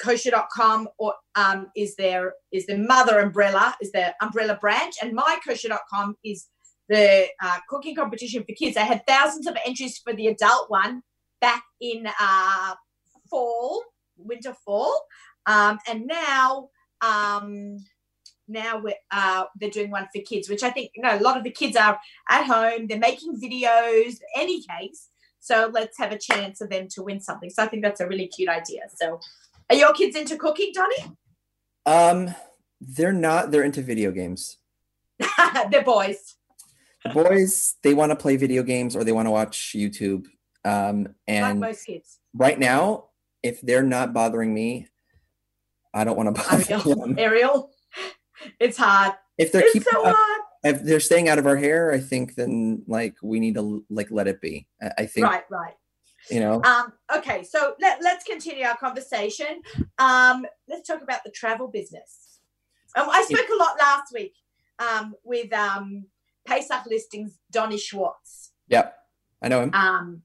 kosher.com 0.00 0.88
or 0.98 1.14
um, 1.34 1.68
is 1.76 1.96
there 1.96 2.34
is 2.52 2.66
the 2.66 2.78
mother 2.78 3.18
umbrella 3.18 3.74
is 3.80 3.92
the 3.92 4.14
umbrella 4.22 4.56
branch 4.60 4.94
and 5.02 5.16
mykosher.com 5.16 6.16
is 6.24 6.48
the 6.88 7.26
uh, 7.42 7.58
cooking 7.68 7.94
competition 7.94 8.44
for 8.44 8.54
kids. 8.54 8.74
They 8.74 8.84
had 8.84 9.06
thousands 9.06 9.46
of 9.46 9.56
entries 9.66 9.98
for 9.98 10.12
the 10.12 10.28
adult 10.28 10.70
one 10.70 11.02
back 11.40 11.62
in 11.80 12.08
uh, 12.18 12.74
fall, 13.30 13.84
winter, 14.16 14.54
fall, 14.64 15.02
um, 15.46 15.78
and 15.86 16.06
now 16.06 16.68
um, 17.00 17.78
now 18.48 18.80
we're, 18.82 18.94
uh, 19.10 19.44
they're 19.60 19.70
doing 19.70 19.90
one 19.90 20.08
for 20.14 20.22
kids, 20.22 20.48
which 20.48 20.62
I 20.62 20.70
think 20.70 20.90
you 20.94 21.02
know 21.02 21.16
a 21.16 21.20
lot 21.20 21.36
of 21.36 21.44
the 21.44 21.50
kids 21.50 21.76
are 21.76 21.98
at 22.30 22.46
home. 22.46 22.86
They're 22.86 22.98
making 22.98 23.40
videos. 23.40 24.16
Any 24.34 24.62
case, 24.62 25.08
so 25.40 25.70
let's 25.72 25.98
have 25.98 26.12
a 26.12 26.18
chance 26.18 26.60
of 26.60 26.70
them 26.70 26.88
to 26.90 27.02
win 27.02 27.20
something. 27.20 27.50
So 27.50 27.62
I 27.62 27.68
think 27.68 27.82
that's 27.82 28.00
a 28.00 28.06
really 28.06 28.28
cute 28.28 28.48
idea. 28.48 28.82
So, 28.96 29.20
are 29.70 29.76
your 29.76 29.92
kids 29.92 30.16
into 30.16 30.36
cooking, 30.36 30.72
Donnie? 30.74 31.16
Um, 31.86 32.34
they're 32.80 33.12
not. 33.12 33.50
They're 33.50 33.62
into 33.64 33.82
video 33.82 34.10
games. 34.10 34.58
they're 35.70 35.82
boys. 35.84 36.36
The 37.04 37.10
boys, 37.10 37.76
they 37.82 37.94
want 37.94 38.10
to 38.10 38.16
play 38.16 38.36
video 38.36 38.62
games 38.62 38.96
or 38.96 39.04
they 39.04 39.12
want 39.12 39.26
to 39.26 39.30
watch 39.30 39.72
YouTube. 39.76 40.26
Um, 40.64 41.04
like 41.04 41.12
and 41.28 41.60
most 41.60 41.86
kids. 41.86 42.18
right 42.34 42.58
now, 42.58 43.04
if 43.42 43.60
they're 43.60 43.82
not 43.84 44.12
bothering 44.12 44.52
me, 44.52 44.88
I 45.94 46.04
don't 46.04 46.16
want 46.16 46.34
to 46.34 46.42
bother 46.50 46.64
Ariel, 46.74 46.96
them. 47.00 47.18
Ariel, 47.18 47.70
it's 48.60 48.76
hard. 48.76 49.14
If 49.38 49.52
they're 49.52 49.62
It's 49.62 49.72
keeping, 49.72 49.88
so 49.92 50.04
up- 50.04 50.16
hard. 50.16 50.40
if 50.64 50.82
they're 50.82 51.00
staying 51.00 51.28
out 51.28 51.38
of 51.38 51.46
our 51.46 51.56
hair, 51.56 51.92
I 51.92 52.00
think 52.00 52.34
then 52.34 52.82
like 52.88 53.14
we 53.22 53.38
need 53.40 53.54
to 53.54 53.84
like 53.88 54.10
let 54.10 54.26
it 54.26 54.40
be. 54.40 54.66
I- 54.82 54.92
I 54.98 55.06
think 55.06 55.26
Right, 55.26 55.44
right. 55.50 55.74
You 56.30 56.40
know. 56.40 56.62
Um, 56.62 56.92
okay, 57.16 57.44
so 57.44 57.74
let, 57.80 58.02
let's 58.02 58.24
continue 58.24 58.64
our 58.64 58.76
conversation. 58.76 59.62
Um, 59.98 60.46
let's 60.68 60.86
talk 60.86 61.02
about 61.02 61.24
the 61.24 61.30
travel 61.30 61.68
business. 61.68 62.40
Um, 62.96 63.08
I 63.10 63.22
spoke 63.24 63.46
a 63.52 63.56
lot 63.56 63.78
last 63.78 64.12
week 64.12 64.34
um, 64.78 65.14
with 65.24 65.52
um, 65.52 66.06
Pesach 66.46 66.86
listings, 66.86 67.38
Donny 67.50 67.78
Schwartz. 67.78 68.52
Yep, 68.68 68.94
I 69.42 69.48
know 69.48 69.62
him. 69.62 69.74
Um, 69.74 70.22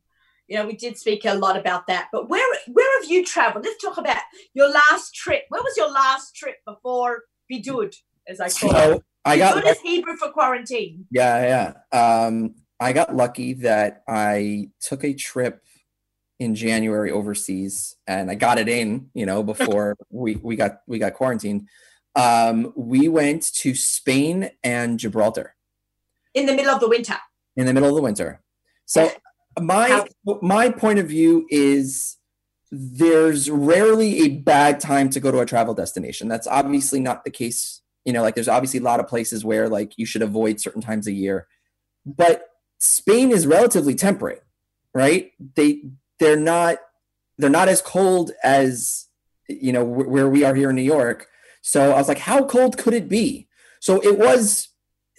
you 0.48 0.58
know, 0.58 0.66
we 0.66 0.76
did 0.76 0.98
speak 0.98 1.26
a 1.26 1.34
lot 1.34 1.58
about 1.58 1.88
that. 1.88 2.10
But 2.12 2.30
where 2.30 2.46
where 2.68 3.02
have 3.02 3.10
you 3.10 3.26
traveled? 3.26 3.66
Let's 3.66 3.84
talk 3.84 3.98
about 3.98 4.22
your 4.54 4.70
last 4.70 5.16
trip. 5.16 5.44
Where 5.50 5.62
was 5.62 5.76
your 5.78 5.92
last 5.92 6.36
trip 6.36 6.58
before 6.66 7.24
Bidud, 7.52 7.96
as 8.28 8.40
I 8.40 8.50
call 8.50 8.70
it? 8.70 8.74
So 8.74 9.04
I 9.26 9.38
got 9.38 9.66
is 9.66 9.80
Hebrew 9.80 10.16
for 10.16 10.32
quarantine. 10.32 11.06
Yeah, 11.12 11.74
yeah. 11.92 12.26
Um, 12.26 12.56
I 12.80 12.92
got 12.92 13.16
lucky 13.16 13.54
that 13.56 14.04
I 14.08 14.70
took 14.82 15.04
a 15.04 15.14
trip 15.14 15.64
in 16.44 16.56
January 16.56 17.10
overseas, 17.12 17.96
and 18.06 18.30
I 18.30 18.36
got 18.36 18.60
it 18.60 18.70
in. 18.70 19.10
You 19.14 19.26
know, 19.26 19.44
before 19.54 19.96
we 20.10 20.36
we 20.36 20.56
got 20.56 20.82
we 20.88 21.00
got 21.00 21.14
quarantined. 21.14 21.68
Um, 22.16 22.74
we 22.76 23.08
went 23.08 23.52
to 23.56 23.74
Spain 23.74 24.52
and 24.64 25.00
Gibraltar 25.00 25.56
In 26.36 26.46
the 26.46 26.54
middle 26.54 26.72
of 26.72 26.80
the 26.80 26.88
winter. 26.88 27.16
in 27.56 27.66
the 27.66 27.74
middle 27.74 27.90
of 27.90 27.96
the 27.96 28.04
winter. 28.04 28.42
So 28.86 29.12
my 29.60 30.06
my 30.42 30.70
point 30.70 31.00
of 31.00 31.08
view 31.08 31.48
is 31.50 32.18
there's 32.72 33.50
rarely 33.50 34.22
a 34.26 34.30
bad 34.30 34.80
time 34.80 35.10
to 35.12 35.20
go 35.20 35.32
to 35.32 35.40
a 35.40 35.46
travel 35.46 35.74
destination. 35.74 36.28
That's 36.28 36.48
obviously 36.48 37.00
not 37.00 37.24
the 37.24 37.32
case. 37.32 37.82
You 38.06 38.14
know, 38.14 38.22
like 38.22 38.36
there's 38.36 38.48
obviously 38.50 38.80
a 38.80 38.84
lot 38.84 39.00
of 39.00 39.08
places 39.08 39.46
where 39.46 39.70
like 39.70 39.94
you 39.98 40.06
should 40.06 40.22
avoid 40.22 40.60
certain 40.60 40.82
times 40.82 41.08
a 41.08 41.12
year. 41.14 41.48
But 42.06 42.48
Spain 42.80 43.32
is 43.32 43.48
relatively 43.48 43.96
temperate, 43.96 44.44
right? 44.94 45.32
They 45.56 45.84
they're 46.24 46.46
not 46.56 46.78
they're 47.38 47.58
not 47.60 47.68
as 47.68 47.82
cold 47.82 48.32
as 48.44 49.08
you 49.50 49.74
know 49.76 49.86
wh- 49.86 50.10
where 50.14 50.30
we 50.36 50.44
are 50.48 50.56
here 50.56 50.70
in 50.70 50.76
New 50.82 50.90
York. 50.98 51.28
So 51.62 51.80
I 51.92 51.98
was 51.98 52.08
like, 52.08 52.20
how 52.32 52.40
cold 52.46 52.78
could 52.78 52.94
it 53.02 53.08
be? 53.10 53.48
So 53.80 54.02
it 54.10 54.18
was 54.18 54.70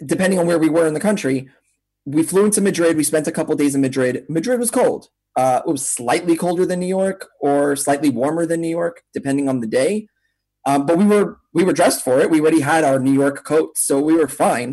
depending 0.05 0.39
on 0.39 0.47
where 0.47 0.59
we 0.65 0.71
were 0.77 0.87
in 0.87 0.95
the 0.95 1.01
country. 1.09 1.49
We 2.17 2.23
flew 2.23 2.45
into 2.47 2.61
Madrid. 2.61 2.97
We 2.97 3.05
spent 3.05 3.29
a 3.29 3.33
couple 3.33 3.55
days 3.57 3.75
in 3.75 3.81
Madrid. 3.81 4.25
Madrid 4.29 4.59
was 4.61 4.71
cold. 4.71 5.09
Uh, 5.37 5.61
it 5.67 5.71
was 5.71 5.87
slightly 5.87 6.37
colder 6.37 6.65
than 6.67 6.81
New 6.81 6.95
York 7.01 7.21
or 7.41 7.77
slightly 7.77 8.11
warmer 8.11 8.45
than 8.47 8.61
New 8.61 8.75
York, 8.81 9.03
depending 9.13 9.49
on 9.49 9.61
the 9.61 9.67
day. 9.67 9.93
Um, 10.67 10.87
but 10.87 10.97
we 10.99 11.05
were 11.05 11.27
we 11.57 11.65
were 11.65 11.73
dressed 11.81 12.03
for 12.07 12.21
it. 12.21 12.31
We 12.31 12.41
already 12.41 12.61
had 12.61 12.85
our 12.85 12.99
New 12.99 13.13
York 13.23 13.45
coats, 13.45 13.79
so 13.87 13.95
we 14.01 14.15
were 14.21 14.29
fine. 14.29 14.71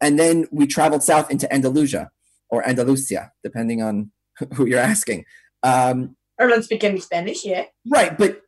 And 0.00 0.18
then 0.18 0.46
we 0.58 0.66
traveled 0.66 1.02
south 1.02 1.30
into 1.30 1.46
Andalusia. 1.52 2.04
or 2.50 2.66
Andalusia, 2.68 3.22
depending 3.42 3.82
on 3.82 4.10
who 4.54 4.66
you're 4.66 4.86
asking. 4.94 5.24
Um, 5.62 6.16
or 6.38 6.48
let's 6.48 6.66
speak 6.66 6.84
any 6.84 7.00
Spanish, 7.00 7.44
yeah. 7.44 7.64
Right, 7.86 8.16
but 8.16 8.42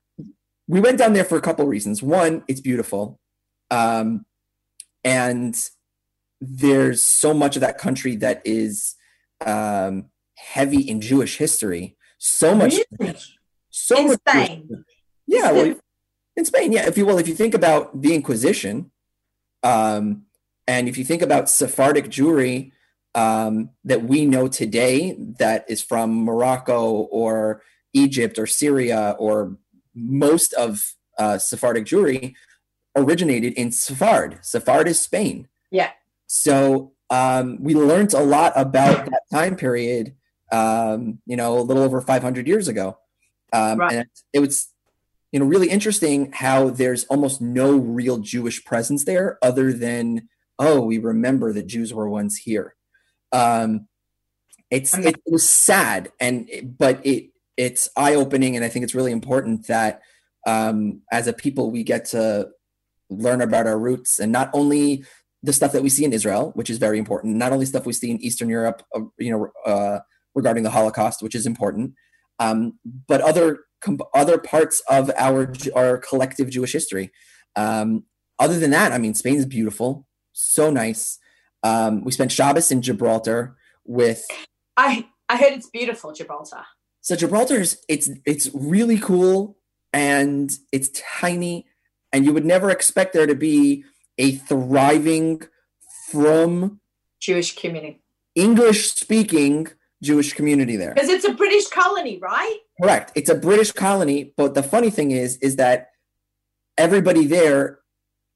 we 0.69 0.81
went 0.81 0.99
down 0.99 1.13
there 1.13 1.25
for 1.25 1.37
a 1.37 1.41
couple 1.41 1.67
reasons. 1.67 2.03
One, 2.03 2.45
it's 2.47 2.61
beautiful, 2.61 3.19
um, 3.71 4.25
and 5.03 5.57
there's 6.41 7.05
so 7.05 7.35
much 7.35 7.57
of 7.57 7.61
that 7.61 7.79
country 7.79 8.17
that 8.17 8.43
is 8.45 8.95
um, 9.45 10.07
heavy 10.37 10.81
in 10.81 11.01
Jewish 11.01 11.37
history. 11.39 11.97
So 12.19 12.55
much, 12.55 12.75
Really? 12.99 13.17
so 13.71 13.99
In 13.99 14.07
much. 14.09 14.19
Spain? 14.29 14.85
Yeah, 15.27 15.53
well, 15.53 15.75
in 16.37 16.45
Spain, 16.45 16.73
yeah. 16.73 16.87
If 16.87 16.97
you 16.97 17.07
will, 17.07 17.19
if 17.19 17.29
you 17.29 17.35
think 17.35 17.55
about 17.55 18.01
the 18.03 18.15
Inquisition, 18.15 18.91
um, 19.63 20.23
and 20.67 20.89
if 20.89 20.97
you 20.97 21.05
think 21.05 21.23
about 21.23 21.49
Sephardic 21.51 22.07
Jewry 22.07 22.73
um, 23.15 23.71
that 23.85 24.05
we 24.05 24.25
know 24.25 24.49
today, 24.49 25.17
that 25.39 25.65
is 25.69 25.83
from 25.83 26.25
Morocco 26.25 26.91
or 27.11 27.63
Egypt 27.93 28.39
or 28.39 28.47
Syria, 28.47 29.17
or 29.19 29.57
most 29.95 30.53
of 30.55 30.95
uh, 31.19 31.39
Sephardic 31.39 31.85
Jewry 31.85 32.35
originated 32.97 33.53
in 33.55 33.71
Sephard. 33.71 34.41
Sephard 34.45 34.87
is 34.87 35.01
Spain. 35.01 35.49
Yeah. 35.71 35.91
So 36.27 36.93
um, 37.11 37.59
we 37.63 37.75
learned 37.75 38.13
a 38.15 38.23
lot 38.23 38.53
about 38.57 39.07
that 39.07 39.23
time 39.33 39.57
period. 39.57 40.15
Um, 40.53 41.21
you 41.27 41.37
know, 41.37 41.59
a 41.59 41.63
little 41.63 41.85
over 41.85 42.01
500 42.01 42.49
years 42.49 42.67
ago, 42.67 42.99
um, 43.53 43.79
Right. 43.79 43.93
and 43.93 44.07
it 44.33 44.41
was 44.41 44.69
you 45.31 45.39
know 45.39 45.47
really 45.47 45.71
interesting 45.71 46.33
how 46.33 46.71
there's 46.71 47.05
almost 47.05 47.41
no 47.41 47.77
real 47.77 48.19
Jewish 48.19 48.65
presence 48.65 49.05
there, 49.05 49.39
other 49.43 49.73
than 49.73 50.29
oh, 50.59 50.81
we 50.83 50.99
remember 50.99 51.53
that 51.53 51.69
Jews 51.69 51.95
were 51.95 52.09
once 52.09 52.37
here. 52.39 52.75
Um, 53.33 53.89
it's 54.71 54.97
it, 54.97 55.17
it 55.17 55.23
was 55.27 55.49
sad, 55.49 56.13
and 56.21 56.49
but 56.79 57.05
it 57.05 57.31
it's 57.57 57.89
eye 57.97 58.15
opening, 58.15 58.57
and 58.57 58.65
I 58.65 58.69
think 58.69 58.85
it's 58.85 58.95
really 58.95 59.13
important 59.13 59.67
that 59.67 60.01
um, 60.47 61.03
as 61.13 61.27
a 61.27 61.33
people 61.33 61.71
we 61.71 61.83
get 61.83 62.07
to 62.07 62.49
learn 63.11 63.41
about 63.41 63.67
our 63.67 63.79
roots 63.79 64.19
and 64.21 64.31
not 64.31 64.51
only 64.53 65.05
the 65.43 65.53
stuff 65.53 65.73
that 65.73 65.83
we 65.83 65.89
see 65.89 66.05
in 66.05 66.13
Israel, 66.13 66.53
which 66.55 66.71
is 66.71 66.79
very 66.79 66.99
important, 66.99 67.37
not 67.37 67.53
only 67.53 67.67
stuff 67.67 67.87
we 67.87 67.93
see 67.93 68.11
in 68.11 68.23
Eastern 68.23 68.49
Europe, 68.49 68.83
uh, 68.95 69.01
you 69.19 69.31
know, 69.31 69.49
uh, 69.71 70.01
regarding 70.35 70.63
the 70.63 70.71
Holocaust, 70.71 71.23
which 71.23 71.35
is 71.35 71.47
important, 71.47 71.95
um, 72.39 72.79
but 73.09 73.21
other 73.21 73.61
com- 73.81 73.99
other 74.15 74.39
parts 74.39 74.83
of 74.89 75.11
our 75.17 75.53
our 75.75 75.99
collective 75.99 76.51
Jewish 76.51 76.73
history. 76.73 77.11
Um, 77.57 78.05
other 78.39 78.59
than 78.59 78.71
that, 78.71 78.93
I 78.93 78.99
mean, 78.99 79.15
Spain 79.15 79.37
is 79.37 79.47
beautiful, 79.47 80.07
so 80.33 80.71
nice. 80.71 81.19
Um, 81.63 82.05
we 82.05 82.13
spent 82.13 82.33
Shabbos 82.33 82.71
in 82.71 82.83
Gibraltar 82.83 83.57
with 83.85 84.27
I 84.77 85.09
I 85.29 85.37
heard 85.37 85.53
it's 85.53 85.69
beautiful, 85.69 86.13
Gibraltar. 86.13 86.65
so 87.01 87.17
Gibraltar's 87.17 87.79
it's 87.89 88.11
it's 88.25 88.51
really 88.55 88.99
cool 88.99 89.57
and 89.93 90.51
it's 90.73 90.91
tiny 91.21 91.67
and 92.13 92.25
you 92.25 92.33
would 92.33 92.45
never 92.45 92.71
expect 92.71 93.13
there 93.13 93.27
to 93.27 93.35
be 93.35 93.85
a 94.19 94.33
thriving 94.33 95.43
from 96.11 96.81
Jewish 97.21 97.55
community. 97.57 98.03
English 98.35 98.93
speaking 98.93 99.69
Jewish 100.03 100.33
community 100.33 100.77
there. 100.77 100.95
Because 100.95 101.11
it's 101.11 101.25
a 101.25 101.35
British 101.35 101.69
colony, 101.69 102.19
right? 102.19 102.59
Correct. 102.81 103.13
It's 103.15 103.29
a 103.29 103.35
British 103.35 103.73
colony, 103.73 104.33
but 104.37 104.55
the 104.55 104.63
funny 104.63 104.91
thing 104.91 105.11
is 105.11 105.37
is 105.39 105.57
that 105.57 105.91
everybody 106.79 107.27
there 107.27 107.81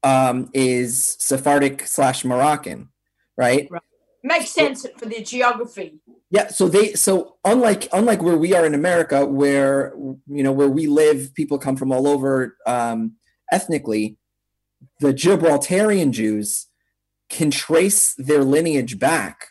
um, 0.03 0.49
is 0.53 1.17
Sephardic 1.19 1.87
slash 1.87 2.23
Moroccan, 2.23 2.89
right? 3.37 3.67
right. 3.69 3.81
Makes 4.23 4.51
sense 4.51 4.87
for 4.97 5.05
the 5.05 5.21
geography. 5.21 5.99
Yeah, 6.31 6.47
so 6.47 6.67
they 6.67 6.93
so 6.93 7.37
unlike 7.45 7.87
unlike 7.93 8.23
where 8.23 8.37
we 8.37 8.55
are 8.55 8.65
in 8.65 8.73
America, 8.73 9.23
where 9.23 9.93
you 10.27 10.41
know 10.43 10.51
where 10.51 10.67
we 10.69 10.87
live, 10.87 11.33
people 11.35 11.59
come 11.59 11.75
from 11.75 11.91
all 11.91 12.07
over 12.07 12.57
um, 12.65 13.13
ethnically. 13.51 14.17
The 14.99 15.13
Gibraltarian 15.13 16.11
Jews 16.11 16.67
can 17.29 17.51
trace 17.51 18.15
their 18.17 18.43
lineage 18.43 18.97
back 18.97 19.49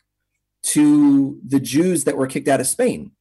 to 0.63 1.39
the 1.47 1.61
Jews 1.61 2.03
that 2.05 2.17
were 2.17 2.27
kicked 2.27 2.49
out 2.49 2.61
of 2.61 2.67
Spain, 2.67 3.13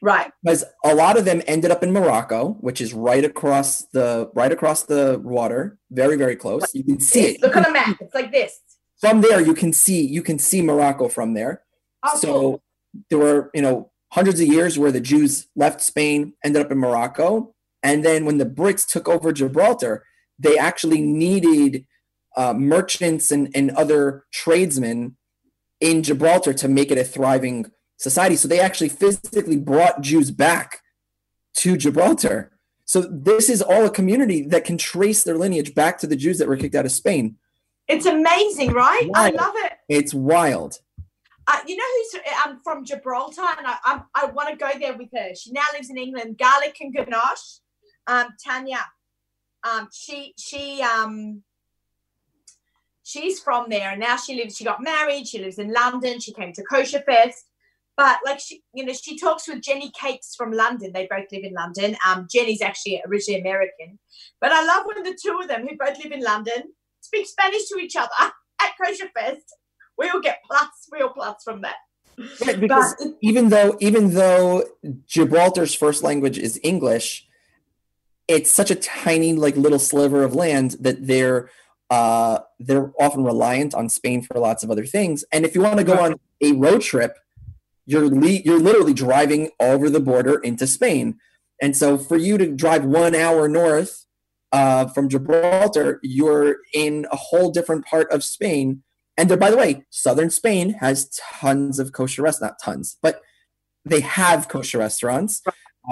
Right. 0.00 0.30
because 0.42 0.64
a 0.84 0.94
lot 0.94 1.18
of 1.18 1.24
them 1.24 1.42
ended 1.46 1.70
up 1.70 1.82
in 1.82 1.92
Morocco, 1.92 2.56
which 2.60 2.80
is 2.80 2.94
right 2.94 3.24
across 3.24 3.82
the 3.92 4.30
right 4.34 4.52
across 4.52 4.84
the 4.84 5.20
water, 5.22 5.78
very 5.90 6.16
very 6.16 6.36
close. 6.36 6.74
You 6.74 6.84
can 6.84 7.00
see 7.00 7.20
it 7.20 7.42
Look 7.42 7.56
on 7.56 7.66
a 7.66 7.70
map. 7.70 7.96
It's 8.00 8.14
like 8.14 8.32
this. 8.32 8.60
From 9.00 9.20
there. 9.20 9.40
You 9.40 9.54
can 9.54 9.72
see 9.72 10.04
you 10.04 10.22
can 10.22 10.38
see 10.38 10.62
Morocco 10.62 11.08
from 11.08 11.34
there. 11.34 11.62
Oh, 12.02 12.16
so 12.16 12.32
cool. 12.32 12.62
there 13.10 13.18
were 13.18 13.50
you 13.54 13.62
know 13.62 13.90
hundreds 14.12 14.40
of 14.40 14.46
years 14.46 14.78
where 14.78 14.92
the 14.92 15.00
jews 15.00 15.46
left 15.56 15.80
spain 15.80 16.32
ended 16.44 16.64
up 16.64 16.70
in 16.70 16.78
morocco 16.78 17.54
and 17.82 18.04
then 18.04 18.24
when 18.24 18.38
the 18.38 18.46
brits 18.46 18.86
took 18.86 19.08
over 19.08 19.32
gibraltar 19.32 20.04
they 20.38 20.56
actually 20.56 21.00
needed 21.00 21.86
uh, 22.36 22.52
merchants 22.52 23.30
and, 23.30 23.50
and 23.54 23.70
other 23.72 24.24
tradesmen 24.32 25.16
in 25.80 26.02
gibraltar 26.02 26.52
to 26.52 26.68
make 26.68 26.90
it 26.90 26.98
a 26.98 27.04
thriving 27.04 27.66
society 27.98 28.36
so 28.36 28.46
they 28.46 28.60
actually 28.60 28.88
physically 28.88 29.56
brought 29.56 30.00
jews 30.00 30.30
back 30.30 30.80
to 31.54 31.76
gibraltar 31.76 32.52
so 32.84 33.00
this 33.00 33.50
is 33.50 33.62
all 33.62 33.84
a 33.84 33.90
community 33.90 34.42
that 34.42 34.64
can 34.64 34.78
trace 34.78 35.24
their 35.24 35.36
lineage 35.36 35.74
back 35.74 35.98
to 35.98 36.06
the 36.06 36.16
jews 36.16 36.38
that 36.38 36.46
were 36.46 36.56
kicked 36.56 36.74
out 36.74 36.86
of 36.86 36.92
spain 36.92 37.36
It's 37.88 38.06
amazing, 38.06 38.72
right? 38.72 39.08
I 39.14 39.30
love 39.30 39.54
it. 39.56 39.72
it's 39.88 40.12
wild 40.12 40.80
Uh, 41.46 41.60
you 41.66 41.76
know 41.76 41.84
who's 41.96 42.20
I'm 42.44 42.60
from 42.64 42.84
Gibraltar, 42.84 43.48
and 43.58 43.66
I 43.66 43.76
I, 43.84 44.02
I 44.14 44.26
want 44.26 44.48
to 44.50 44.56
go 44.56 44.70
there 44.78 44.96
with 44.96 45.10
her. 45.14 45.34
She 45.34 45.52
now 45.52 45.62
lives 45.72 45.90
in 45.90 45.96
England. 45.96 46.38
Garlic 46.38 46.76
and 46.80 46.92
ganache. 46.94 47.60
Um, 48.06 48.28
Tanya. 48.44 48.84
Um, 49.62 49.88
she 49.92 50.34
she 50.38 50.82
um 50.82 51.42
she's 53.04 53.38
from 53.40 53.68
there, 53.68 53.90
and 53.92 54.00
now 54.00 54.16
she 54.16 54.34
lives. 54.34 54.56
She 54.56 54.64
got 54.64 54.82
married. 54.82 55.28
She 55.28 55.38
lives 55.38 55.58
in 55.58 55.72
London. 55.72 56.18
She 56.20 56.32
came 56.32 56.52
to 56.54 56.64
Kosher 56.64 57.02
Fest. 57.02 57.44
But 57.96 58.18
like 58.26 58.40
she, 58.40 58.62
you 58.74 58.84
know, 58.84 58.92
she 58.92 59.16
talks 59.16 59.48
with 59.48 59.62
Jenny 59.62 59.90
Cates 59.98 60.34
from 60.36 60.52
London. 60.52 60.90
They 60.92 61.06
both 61.08 61.26
live 61.32 61.44
in 61.44 61.54
London. 61.54 61.96
Um, 62.06 62.26
Jenny's 62.30 62.60
actually 62.60 63.00
originally 63.06 63.40
American, 63.40 63.98
but 64.40 64.52
I 64.52 64.64
love 64.66 64.84
when 64.84 65.02
the 65.02 65.16
two 65.20 65.38
of 65.40 65.48
them, 65.48 65.62
who 65.66 65.76
both 65.78 66.02
live 66.02 66.12
in 66.12 66.22
London, 66.22 66.74
speak 67.06 67.26
Spanish 67.26 67.68
to 67.68 67.78
each 67.78 67.96
other 67.96 68.10
at 68.60 68.72
Kosher 68.82 69.08
Fest. 69.16 69.56
we'll 69.96 70.20
get 70.20 70.38
plus, 70.48 70.68
real 70.92 71.08
plus 71.08 71.42
from 71.42 71.62
that. 71.62 71.76
Right, 72.44 72.58
because 72.58 72.94
But 72.98 73.14
even 73.20 73.50
though 73.50 73.76
even 73.80 74.14
though 74.14 74.64
Gibraltar's 75.06 75.74
first 75.74 76.02
language 76.02 76.38
is 76.38 76.58
English, 76.62 77.26
it's 78.26 78.50
such 78.50 78.70
a 78.70 78.74
tiny 78.74 79.34
like 79.34 79.56
little 79.56 79.78
sliver 79.78 80.22
of 80.22 80.34
land 80.34 80.76
that 80.80 81.06
they're 81.06 81.50
uh 81.90 82.38
they're 82.58 82.90
often 82.98 83.22
reliant 83.22 83.74
on 83.74 83.88
Spain 83.90 84.22
for 84.22 84.38
lots 84.38 84.64
of 84.64 84.70
other 84.70 84.86
things. 84.86 85.24
And 85.30 85.44
if 85.44 85.54
you 85.54 85.60
want 85.60 85.76
to 85.78 85.84
go 85.84 85.98
on 85.98 86.14
a 86.40 86.52
road 86.52 86.80
trip, 86.80 87.18
you're 87.84 88.08
le- 88.08 88.42
you're 88.44 88.58
literally 88.60 88.94
driving 88.94 89.50
over 89.60 89.90
the 89.90 90.00
border 90.00 90.38
into 90.38 90.66
Spain. 90.66 91.18
And 91.60 91.76
so 91.76 91.98
for 91.98 92.16
you 92.16 92.38
to 92.38 92.46
drive 92.46 92.84
1 92.84 93.14
hour 93.14 93.46
north 93.46 94.05
uh, 94.56 94.86
from 94.94 95.08
Gibraltar, 95.08 96.00
you're 96.02 96.56
in 96.72 97.06
a 97.12 97.16
whole 97.16 97.50
different 97.50 97.84
part 97.84 98.10
of 98.10 98.24
Spain. 98.24 98.82
And 99.18 99.28
there, 99.28 99.36
by 99.36 99.50
the 99.50 99.56
way, 99.56 99.84
southern 99.90 100.30
Spain 100.30 100.66
has 100.80 101.08
tons 101.40 101.78
of 101.78 101.92
kosher 101.92 102.22
restaurants, 102.22 102.40
not 102.42 102.56
tons, 102.62 102.96
but 103.02 103.20
they 103.84 104.00
have 104.00 104.48
kosher 104.48 104.78
restaurants. 104.78 105.42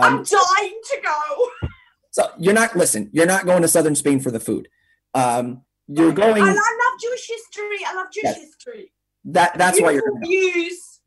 I'm 0.00 0.18
Um, 0.18 0.24
dying 0.24 0.80
to 0.90 0.96
go. 1.10 1.68
so 2.10 2.22
you're 2.38 2.54
not 2.62 2.74
listen. 2.76 3.10
You're 3.12 3.26
not 3.34 3.44
going 3.46 3.62
to 3.62 3.68
southern 3.68 3.94
Spain 3.94 4.18
for 4.20 4.30
the 4.30 4.40
food. 4.40 4.68
Um, 5.14 5.62
you're 5.86 6.12
going. 6.12 6.42
I, 6.42 6.46
I 6.48 6.52
love 6.52 7.00
Jewish 7.04 7.26
history. 7.28 7.78
I 7.86 7.94
love 7.94 8.06
Jewish 8.12 8.24
Yes. 8.24 8.38
history. 8.40 8.92
that 9.26 9.56
that's 9.58 9.80
why 9.80 9.90
you're. 9.92 10.02
Beautiful 10.02 10.20
Gonna 10.20 10.26
views. 10.54 11.00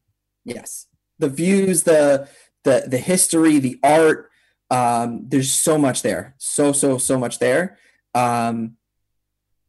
Yes, 0.45 0.87
the 1.19 1.29
views, 1.29 1.83
the 1.83 2.29
the 2.63 2.75
the 2.87 2.97
history, 2.99 3.55
the 3.59 3.75
art. 3.83 4.29
Um, 4.69 5.25
there's 5.27 5.51
so 5.51 5.77
much 5.77 6.01
there. 6.01 6.35
So 6.37 6.71
so 6.71 6.97
so 6.97 7.17
much 7.17 7.39
there. 7.39 7.77
Um, 8.13 8.77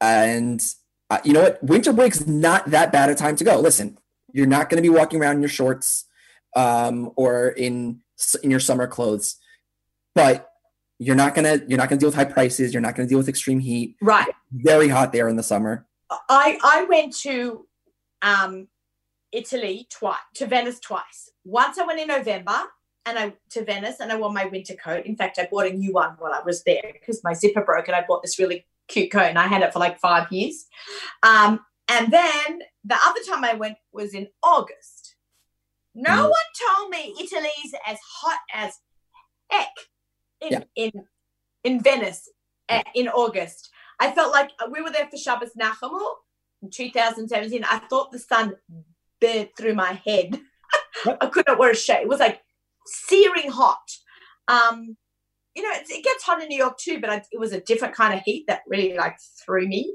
and 0.00 0.64
uh, 1.10 1.18
you 1.24 1.32
know 1.32 1.42
what? 1.42 1.62
Winter 1.62 1.92
break's 1.92 2.26
not 2.26 2.66
that 2.70 2.92
bad 2.92 3.10
a 3.10 3.14
time 3.14 3.36
to 3.36 3.44
go. 3.44 3.58
Listen, 3.60 3.98
you're 4.32 4.46
not 4.46 4.68
going 4.68 4.82
to 4.82 4.88
be 4.88 4.94
walking 4.94 5.20
around 5.20 5.36
in 5.36 5.42
your 5.42 5.48
shorts 5.48 6.04
um, 6.56 7.10
or 7.16 7.48
in 7.48 8.00
in 8.42 8.50
your 8.50 8.60
summer 8.60 8.86
clothes, 8.86 9.36
but 10.14 10.50
you're 10.98 11.16
not 11.16 11.34
gonna 11.34 11.60
you're 11.68 11.78
not 11.78 11.88
gonna 11.88 12.00
deal 12.00 12.08
with 12.08 12.16
high 12.16 12.24
prices. 12.24 12.72
You're 12.72 12.80
not 12.82 12.96
gonna 12.96 13.08
deal 13.08 13.18
with 13.18 13.28
extreme 13.28 13.60
heat. 13.60 13.96
Right. 14.02 14.32
Very 14.52 14.88
hot 14.88 15.12
there 15.12 15.28
in 15.28 15.36
the 15.36 15.42
summer. 15.42 15.86
I 16.10 16.58
I 16.62 16.86
went 16.88 17.16
to 17.18 17.66
um 18.22 18.68
Italy 19.32 19.86
twice 19.90 20.18
to 20.34 20.46
Venice 20.46 20.80
twice. 20.80 21.30
Once 21.44 21.78
I 21.78 21.86
went 21.86 22.00
in 22.00 22.08
November 22.08 22.62
and 23.08 23.18
I 23.18 23.32
to 23.50 23.64
Venice 23.64 24.00
and 24.00 24.12
I 24.12 24.16
wore 24.16 24.32
my 24.32 24.44
winter 24.46 24.74
coat. 24.74 25.06
In 25.06 25.16
fact, 25.16 25.38
I 25.38 25.48
bought 25.50 25.66
a 25.66 25.72
new 25.72 25.92
one 25.92 26.14
while 26.18 26.32
I 26.32 26.42
was 26.44 26.62
there 26.64 26.82
because 26.92 27.22
my 27.24 27.32
zipper 27.32 27.62
broke 27.62 27.88
and 27.88 27.96
I 27.96 28.04
bought 28.06 28.22
this 28.22 28.38
really 28.38 28.66
cute 28.88 29.10
coat 29.10 29.22
and 29.28 29.38
I 29.38 29.46
had 29.46 29.62
it 29.62 29.72
for 29.72 29.78
like 29.78 29.98
five 29.98 30.30
years. 30.32 30.66
Um, 31.22 31.60
And 31.90 32.12
then 32.12 32.58
the 32.84 32.98
other 33.02 33.20
time 33.26 33.44
I 33.44 33.54
went 33.54 33.78
was 33.92 34.12
in 34.12 34.28
August. 34.42 35.16
No 35.94 36.10
Mm. 36.10 36.30
one 36.38 36.50
told 36.66 36.90
me 36.90 37.14
Italy's 37.18 37.72
as 37.86 37.98
hot 38.20 38.40
as 38.52 38.72
heck 39.50 39.74
in 40.40 40.52
Yeah. 40.52 40.64
in 40.76 40.90
in 41.64 41.80
Venice 41.82 42.28
uh, 42.68 42.82
in 42.94 43.08
August. 43.08 43.70
I 43.98 44.12
felt 44.12 44.32
like 44.32 44.50
we 44.70 44.82
were 44.82 44.90
there 44.90 45.08
for 45.10 45.16
Shabbos 45.16 45.54
Nachamu 45.60 46.06
in 46.62 46.70
2017. 46.70 47.64
I 47.64 47.78
thought 47.90 48.12
the 48.12 48.18
sun 48.18 48.56
burnt 49.20 49.50
through 49.56 49.74
my 49.74 49.94
head. 50.06 50.40
I 51.22 51.26
couldn't 51.32 51.58
wear 51.58 51.70
a 51.70 51.74
shade. 51.74 52.02
It 52.02 52.08
was 52.08 52.20
like 52.20 52.42
searing 52.88 53.50
hot. 53.50 53.78
Um, 54.48 54.96
you 55.54 55.62
know, 55.62 55.70
it, 55.72 55.86
it 55.90 56.04
gets 56.04 56.22
hot 56.22 56.42
in 56.42 56.48
New 56.48 56.58
York 56.58 56.78
too, 56.78 57.00
but 57.00 57.10
I, 57.10 57.22
it 57.32 57.38
was 57.38 57.52
a 57.52 57.60
different 57.60 57.94
kind 57.94 58.14
of 58.14 58.20
heat 58.20 58.44
that 58.48 58.62
really 58.66 58.94
like 58.96 59.16
threw 59.44 59.66
me. 59.66 59.94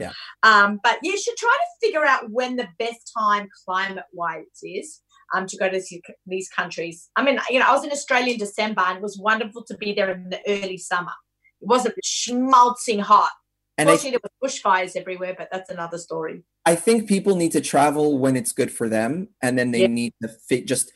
Yeah. 0.00 0.12
Um, 0.42 0.80
but 0.82 0.98
you 1.02 1.16
should 1.18 1.36
try 1.36 1.56
to 1.56 1.86
figure 1.86 2.04
out 2.04 2.30
when 2.30 2.56
the 2.56 2.68
best 2.78 3.12
time 3.16 3.48
climate 3.64 4.04
wise 4.12 4.44
is 4.62 5.00
um, 5.34 5.46
to 5.46 5.56
go 5.56 5.68
to 5.68 5.80
these, 6.26 6.48
countries. 6.48 7.10
I 7.16 7.22
mean, 7.22 7.38
you 7.48 7.58
know, 7.58 7.66
I 7.66 7.72
was 7.72 7.84
in 7.84 7.92
Australia 7.92 8.32
in 8.32 8.38
December 8.38 8.82
and 8.86 8.98
it 8.98 9.02
was 9.02 9.18
wonderful 9.18 9.64
to 9.64 9.76
be 9.76 9.92
there 9.92 10.10
in 10.10 10.30
the 10.30 10.40
early 10.46 10.78
summer. 10.78 11.12
It 11.60 11.68
wasn't 11.68 11.94
schmaltzing 12.04 13.00
hot. 13.00 13.30
And 13.76 13.90
I, 13.90 13.96
there 13.96 14.18
was 14.40 14.60
bushfires 14.60 14.96
everywhere, 14.96 15.34
but 15.36 15.48
that's 15.50 15.70
another 15.70 15.98
story. 15.98 16.44
I 16.64 16.76
think 16.76 17.08
people 17.08 17.34
need 17.34 17.52
to 17.52 17.60
travel 17.60 18.18
when 18.18 18.36
it's 18.36 18.52
good 18.52 18.70
for 18.70 18.88
them, 18.88 19.28
and 19.42 19.58
then 19.58 19.72
they 19.72 19.82
Yeah. 19.82 19.88
need 19.88 20.12
to 20.22 20.28
fit 20.28 20.66
just 20.66 20.92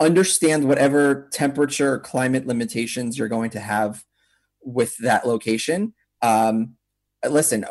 understand 0.00 0.68
whatever 0.68 1.28
temperature 1.32 1.94
or 1.94 1.98
climate 1.98 2.46
limitations 2.46 3.18
you're 3.18 3.28
going 3.28 3.50
to 3.50 3.60
have 3.60 4.04
with 4.64 4.96
that 4.98 5.26
location. 5.26 5.94
Um, 6.22 6.76
listen, 7.28 7.64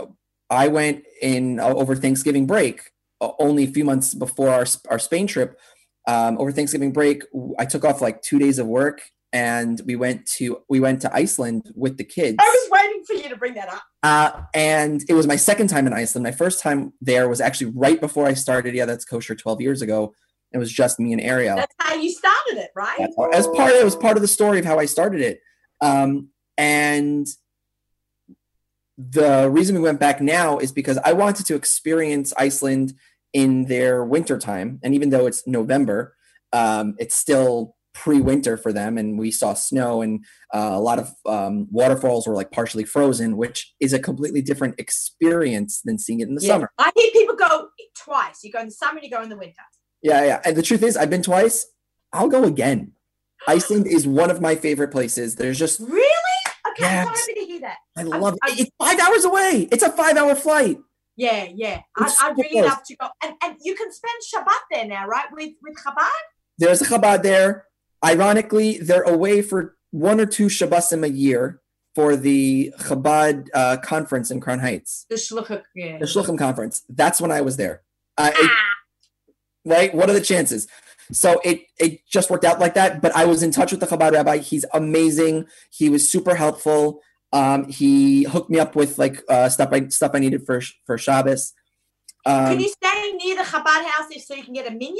I 0.50 0.68
went 0.68 1.04
in 1.22 1.60
uh, 1.60 1.68
over 1.68 1.96
Thanksgiving 1.96 2.46
break, 2.46 2.92
uh, 3.22 3.32
only 3.40 3.64
a 3.64 3.72
few 3.72 3.86
months 3.86 4.14
before 4.14 4.50
our 4.50 4.66
our 4.90 5.00
Spain 5.00 5.28
trip. 5.28 5.60
Um, 6.08 6.38
over 6.40 6.52
Thanksgiving 6.52 6.92
break, 6.92 7.24
I 7.60 7.66
took 7.66 7.86
off 7.86 8.02
like 8.02 8.22
two 8.22 8.40
days 8.40 8.60
of 8.60 8.68
work, 8.68 9.02
and 9.32 9.82
we 9.86 9.96
went 9.96 10.26
to 10.38 10.62
we 10.70 10.80
went 10.80 11.02
to 11.02 11.16
Iceland 11.16 11.72
with 11.76 11.98
the 11.98 12.04
kids. 12.04 12.38
I 12.40 12.44
was 12.44 12.70
waiting 12.72 13.04
for 13.06 13.14
you 13.14 13.30
to 13.30 13.38
bring 13.38 13.54
that 13.54 13.70
up. 13.70 13.84
Uh, 14.04 14.42
and 14.54 15.04
it 15.08 15.14
was 15.14 15.28
my 15.28 15.36
second 15.36 15.68
time 15.68 15.88
in 15.88 15.94
Iceland. 15.94 16.24
My 16.24 16.32
first 16.32 16.62
time 16.62 16.94
there 17.02 17.30
was 17.30 17.40
actually 17.40 17.72
right 17.76 18.00
before 18.00 18.26
I 18.26 18.34
started. 18.34 18.74
Yeah, 18.74 18.86
that's 18.86 19.06
kosher 19.06 19.36
12 19.36 19.62
years 19.62 19.82
ago. 19.82 20.14
It 20.54 20.58
was 20.58 20.72
just 20.72 21.00
me 21.00 21.14
and 21.14 21.22
Ariel. 21.22 21.56
That's 21.56 21.76
how 21.80 21.96
you 21.96 22.10
started 22.12 22.58
it, 22.58 22.72
right? 22.76 23.00
As 23.34 23.48
part, 23.48 23.72
it 23.74 23.86
was 23.86 23.96
part 23.96 24.18
of 24.18 24.22
the 24.22 24.28
story 24.28 24.60
of 24.60 24.66
how 24.66 24.80
I 24.80 24.86
started 24.86 25.22
it. 25.22 25.40
Um, 25.80 26.30
and 26.58 27.26
the 28.98 29.50
reason 29.50 29.76
we 29.76 29.82
went 29.82 30.00
back 30.00 30.22
now 30.22 30.58
is 30.60 30.72
because 30.72 30.98
I 31.00 31.14
wanted 31.14 31.46
to 31.48 31.56
experience 31.56 32.34
Iceland 32.38 32.94
in 33.34 33.66
their 33.66 34.04
winter 34.04 34.38
time. 34.38 34.80
And 34.84 34.94
even 34.94 35.10
though 35.10 35.26
it's 35.26 35.48
November, 35.48 36.16
um, 36.54 36.96
it's 37.00 37.16
still 37.16 37.76
pre-winter 37.94 38.58
for 38.58 38.72
them. 38.72 38.98
And 38.98 39.18
we 39.18 39.32
saw 39.32 39.54
snow 39.54 40.02
and 40.02 40.24
uh, 40.54 40.72
a 40.74 40.80
lot 40.80 41.00
of 41.00 41.14
um, 41.26 41.68
waterfalls 41.72 42.28
were 42.28 42.36
like 42.36 42.52
partially 42.52 42.84
frozen, 42.84 43.38
which 43.38 43.74
is 43.80 43.94
a 43.94 44.00
completely 44.00 44.42
different 44.42 44.76
experience 44.80 45.82
than 45.84 45.98
seeing 45.98 46.20
it 46.20 46.28
in 46.28 46.36
the 46.36 46.42
Yeah. 46.42 46.54
summer. 46.54 46.72
I 46.78 46.92
hear 46.96 47.12
people 47.12 47.36
go 47.36 47.70
twice. 47.98 48.44
You 48.44 48.52
go 48.52 48.60
in 48.60 48.68
the 48.68 48.72
summer 48.72 48.98
and 48.98 49.04
you 49.04 49.10
go 49.10 49.22
in 49.22 49.30
the 49.30 49.38
winter. 49.38 49.62
Yeah, 50.02 50.26
yeah. 50.26 50.42
And 50.46 50.56
the 50.56 50.62
truth 50.64 50.84
is, 50.84 50.98
I've 50.98 51.10
been 51.10 51.24
twice. 51.24 51.68
I'll 52.14 52.28
go 52.30 52.44
again. 52.44 52.94
Iceland 53.48 53.88
is 53.88 54.06
one 54.08 54.30
of 54.32 54.42
my 54.42 54.56
favorite 54.56 54.90
places. 54.90 55.36
There's 55.36 55.58
just 55.60 55.80
Really? 55.80 56.06
Okay, 56.72 56.86
I'm 56.86 57.08
so 57.08 57.10
happy 57.22 57.34
to 57.34 57.46
hear 57.46 57.60
that. 57.62 57.78
I 57.98 58.04
love 58.04 58.38
I'm- 58.44 58.54
it. 58.54 58.60
It's 58.62 58.72
five 58.80 59.00
hours 59.00 59.26
away. 59.26 59.68
It's 59.72 59.84
a 59.84 59.92
five 59.92 60.16
hour 60.18 60.36
flight. 60.36 60.78
Yeah, 61.18 61.48
yeah. 61.54 61.82
I, 61.98 62.06
It's 62.06 62.22
I'd 62.22 62.36
super 62.36 62.48
really 62.54 62.68
love 62.68 62.84
to 62.84 62.96
go. 62.96 63.08
And, 63.24 63.34
and 63.44 63.56
you 63.62 63.76
can 63.76 63.92
spend 63.92 64.14
Shabbat 64.34 64.60
there 64.72 64.86
now, 64.88 65.06
right? 65.08 65.26
With 65.32 65.54
with 65.62 65.76
Chabad? 65.78 66.08
There's 66.58 66.82
a 66.82 66.86
Chabad 66.86 67.24
there. 67.24 67.66
Ironically, 68.04 68.78
they're 68.78 69.04
away 69.04 69.42
for 69.42 69.76
one 69.92 70.20
or 70.20 70.26
two 70.26 70.48
Shabbosim 70.48 71.04
a 71.04 71.10
year 71.10 71.62
for 71.94 72.16
the 72.16 72.74
Chabad 72.80 73.48
uh, 73.54 73.78
conference 73.84 74.32
in 74.32 74.40
Crown 74.40 74.60
Heights, 74.60 75.06
The 75.10 75.16
Shluchah. 75.16 75.64
Yeah. 75.76 75.98
the 75.98 76.06
Shluchim 76.06 76.38
conference. 76.38 76.84
That's 76.90 77.20
when 77.20 77.32
I 77.32 77.42
was 77.42 77.58
there. 77.58 77.82
Uh, 78.18 78.32
it- 78.34 78.50
Ah, 78.50 78.68
right? 79.65 79.93
What 79.93 80.10
are 80.10 80.13
the 80.13 80.21
chances? 80.21 80.67
So 81.12 81.41
it 81.43 81.63
it 81.78 82.06
just 82.08 82.30
worked 82.30 82.45
out 82.45 82.60
like 82.60 82.74
that. 82.76 83.02
But 83.02 83.15
I 83.15 83.26
was 83.26 83.43
in 83.43 83.52
touch 83.52 83.71
with 83.71 83.82
the 83.82 83.88
Chabad 83.88 84.13
rabbi. 84.13 84.38
He's 84.38 84.65
amazing. 84.74 85.47
He 85.69 85.89
was 85.89 86.10
super 86.10 86.36
helpful. 86.36 87.02
Um, 87.34 87.67
he 87.69 88.24
hooked 88.24 88.50
me 88.50 88.60
up 88.60 88.76
with 88.76 88.97
like 88.97 89.21
uh, 89.30 89.50
stuff 89.50 89.69
I 89.71 89.88
stuff 89.88 90.12
I 90.13 90.19
needed 90.19 90.45
for 90.45 90.62
for 90.86 90.97
Shabbos. 90.97 91.54
can 92.26 92.52
Um, 92.52 92.60
you 92.60 92.69
stay 92.69 93.12
near 93.13 93.36
the 93.36 93.43
Chabad 93.43 93.86
house 93.86 94.08
if 94.12 94.24
so 94.24 94.36
you 94.36 94.43
can 94.43 94.54
get 94.54 94.67
a 94.67 94.71
minyan? 94.71 94.97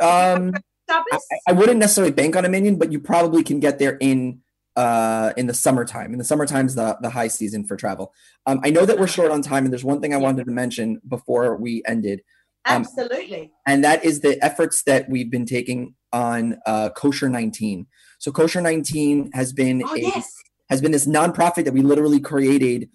um, 0.00 0.52
I, 0.90 1.18
I 1.48 1.52
wouldn't 1.52 1.78
necessarily 1.78 2.12
bank 2.12 2.36
on 2.36 2.44
a 2.44 2.48
minyan, 2.48 2.76
but 2.76 2.92
you 2.92 3.00
probably 3.00 3.42
can 3.42 3.60
get 3.60 3.78
there 3.78 3.96
in 4.00 4.40
uh 4.76 5.32
in 5.36 5.46
the 5.46 5.54
summertime. 5.54 6.12
In 6.12 6.18
the 6.18 6.24
summertime 6.24 6.66
is 6.66 6.74
the 6.74 6.96
the 7.02 7.10
high 7.10 7.28
season 7.28 7.64
for 7.64 7.76
travel. 7.76 8.12
Um, 8.46 8.60
I 8.64 8.70
know 8.70 8.86
that 8.86 8.98
we're 8.98 9.06
short 9.06 9.30
on 9.30 9.42
time, 9.42 9.64
and 9.64 9.72
there's 9.72 9.84
one 9.84 10.00
thing 10.00 10.14
I 10.14 10.18
wanted 10.18 10.46
to 10.46 10.50
mention 10.50 11.00
before 11.06 11.56
we 11.56 11.82
ended. 11.86 12.22
Um, 12.64 12.82
Absolutely. 12.82 13.50
and 13.66 13.82
that 13.84 14.04
is 14.04 14.20
the 14.20 14.42
efforts 14.44 14.82
that 14.84 15.08
we've 15.08 15.30
been 15.30 15.46
taking 15.46 15.94
on 16.12 16.58
uh, 16.66 16.90
Kosher 16.90 17.28
19. 17.28 17.86
So 18.18 18.30
Kosher 18.30 18.60
19 18.60 19.30
has 19.32 19.52
been 19.52 19.82
Oh, 19.84 19.94
a, 19.94 19.98
yes. 20.00 20.32
has 20.70 20.80
been 20.80 20.92
this 20.92 21.06
nonprofit 21.06 21.64
that 21.64 21.74
we 21.74 21.82
literally 21.82 22.20
created 22.20 22.88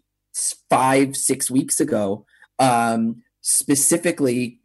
five 0.69 1.15
six 1.15 1.49
weeks 1.51 1.80
ago, 1.82 2.25
um, 2.60 3.23
specifically 3.41 4.60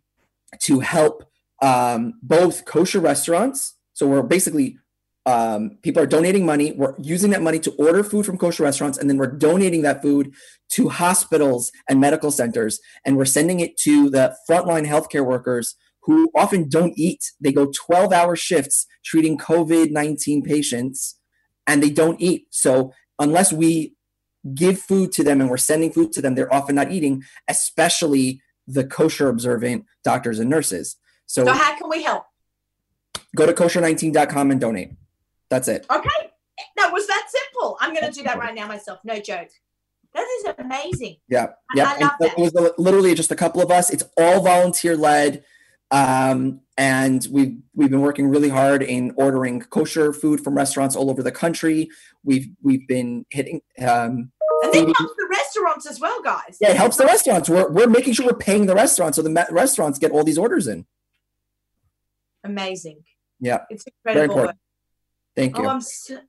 to 0.60 0.80
help 0.80 1.24
um, 1.62 2.14
both 2.22 2.64
kosher 2.64 3.00
restaurants. 3.00 3.76
So 3.94 4.06
we're 4.06 4.22
basically 4.22 4.78
um, 5.24 5.78
people 5.82 6.02
are 6.02 6.06
donating 6.06 6.44
money. 6.44 6.72
We're 6.72 6.94
using 6.98 7.30
that 7.30 7.42
money 7.42 7.58
to 7.60 7.70
order 7.72 8.02
food 8.02 8.26
from 8.26 8.38
kosher 8.38 8.64
restaurants, 8.64 8.98
and 8.98 9.08
then 9.08 9.18
we're 9.18 9.28
donating 9.30 9.82
that 9.82 10.02
food 10.02 10.34
to 10.74 10.88
hospitals 10.88 11.70
and 11.88 12.00
medical 12.00 12.30
centers, 12.30 12.80
and 13.04 13.16
we're 13.16 13.24
sending 13.24 13.60
it 13.60 13.76
to 13.78 14.08
the 14.10 14.36
frontline 14.48 14.86
healthcare 14.86 15.24
workers 15.24 15.76
who 16.02 16.30
often 16.34 16.68
don't 16.68 16.94
eat. 16.96 17.32
They 17.40 17.52
go 17.52 17.70
12 17.86 18.12
hour 18.12 18.36
shifts 18.36 18.86
treating 19.04 19.38
COVID 19.38 19.90
19 19.90 20.42
patients, 20.42 21.18
and 21.66 21.82
they 21.82 21.90
don't 21.90 22.20
eat. 22.20 22.46
So 22.50 22.92
unless 23.18 23.52
we 23.52 23.94
give 24.54 24.80
food 24.80 25.12
to 25.12 25.22
them 25.22 25.40
and 25.40 25.48
we're 25.48 25.56
sending 25.56 25.92
food 25.92 26.12
to 26.12 26.22
them, 26.22 26.34
they're 26.34 26.52
often 26.52 26.74
not 26.74 26.90
eating, 26.90 27.22
especially 27.48 28.42
the 28.66 28.84
kosher 28.84 29.28
observant 29.28 29.84
doctors 30.04 30.38
and 30.38 30.50
nurses. 30.50 30.96
So, 31.26 31.44
So 31.44 31.52
how 31.52 31.76
can 31.78 31.88
we 31.88 32.02
help? 32.02 32.24
go 33.36 33.46
to 33.46 33.52
kosher19.com 33.52 34.50
and 34.50 34.60
donate. 34.60 34.92
That's 35.48 35.68
it. 35.68 35.86
Okay. 35.90 36.08
That 36.76 36.92
was 36.92 37.06
that 37.06 37.28
simple. 37.28 37.76
I'm 37.80 37.94
going 37.94 38.06
to 38.06 38.12
do 38.12 38.22
that 38.24 38.38
right 38.38 38.54
now 38.54 38.66
myself. 38.66 39.00
No 39.04 39.18
joke. 39.18 39.48
That 40.14 40.26
is 40.38 40.44
amazing. 40.58 41.16
Yeah. 41.28 41.48
Yeah. 41.74 41.84
I 41.84 41.86
love 42.00 42.12
And 42.20 42.30
that. 42.30 42.38
It 42.38 42.54
was 42.54 42.72
literally 42.78 43.14
just 43.14 43.30
a 43.30 43.36
couple 43.36 43.62
of 43.62 43.70
us. 43.70 43.90
It's 43.90 44.04
all 44.16 44.42
volunteer 44.42 44.96
led. 44.96 45.44
Um, 45.90 46.60
and 46.78 47.26
we've 47.30 47.56
we've 47.74 47.90
been 47.90 48.00
working 48.00 48.28
really 48.28 48.48
hard 48.48 48.82
in 48.82 49.12
ordering 49.16 49.60
kosher 49.60 50.12
food 50.12 50.42
from 50.42 50.54
restaurants 50.54 50.96
all 50.96 51.10
over 51.10 51.22
the 51.22 51.32
country. 51.32 51.88
We've 52.24 52.48
we've 52.62 52.86
been 52.88 53.26
hitting 53.30 53.60
um, 53.78 54.32
And 54.62 54.72
Feeding- 54.72 54.94
helps 54.96 55.14
the 55.16 55.26
restaurants 55.30 55.86
as 55.86 56.00
well, 56.00 56.22
guys. 56.22 56.56
yeah, 56.60 56.70
it 56.70 56.76
helps 56.76 56.96
the 56.96 57.04
restaurants. 57.04 57.48
We're, 57.50 57.70
we're 57.70 57.88
making 57.88 58.14
sure 58.14 58.24
we're 58.26 58.32
paying 58.38 58.66
the 58.66 58.74
restaurants 58.74 59.16
so 59.16 59.22
the 59.22 59.46
restaurants 59.50 59.98
get 59.98 60.12
all 60.12 60.24
these 60.24 60.38
orders 60.38 60.66
in. 60.66 60.86
Amazing. 62.44 63.02
Yeah, 63.40 63.58
It's 63.70 63.84
incredible. 64.04 64.52
Thank 65.34 65.56
you. 65.56 65.64
Oh, 65.64 65.68
I'm 65.68 65.80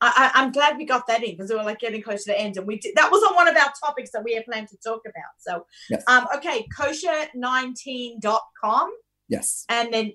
I'm 0.02 0.54
glad 0.54 0.78
we 0.78 0.86
got 0.86 1.08
that 1.08 1.22
in 1.24 1.32
because 1.32 1.50
we 1.50 1.58
were 1.58 1.64
like 1.64 1.80
getting 1.80 2.02
close 2.02 2.24
to 2.24 2.32
the 2.32 2.40
end, 2.40 2.56
and 2.56 2.66
we 2.66 2.80
did. 2.80 2.96
That 2.96 3.12
was 3.12 3.22
on 3.24 3.36
one 3.36 3.50
of 3.50 3.58
our 3.58 3.74
topics 3.84 4.12
that 4.12 4.24
we 4.24 4.34
had 4.34 4.46
planned 4.46 4.70
to 4.70 4.78
talk 4.78 5.02
about. 5.06 5.34
So, 5.40 5.66
Yes. 5.90 6.04
um, 6.08 6.26
okay, 6.38 6.66
kosher19.com, 6.78 8.94
yes. 9.28 9.66
and 9.68 9.94
then 9.94 10.14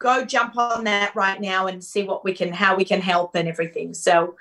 go 0.00 0.24
jump 0.24 0.56
on 0.56 0.82
that 0.84 1.14
right 1.14 1.40
now 1.40 1.68
and 1.68 1.82
see 1.82 2.02
what 2.02 2.24
we 2.24 2.32
can, 2.32 2.52
how 2.52 2.76
we 2.76 2.84
can 2.84 3.00
help 3.00 3.36
and 3.36 3.48
everything. 3.48 3.94
So, 3.94 4.34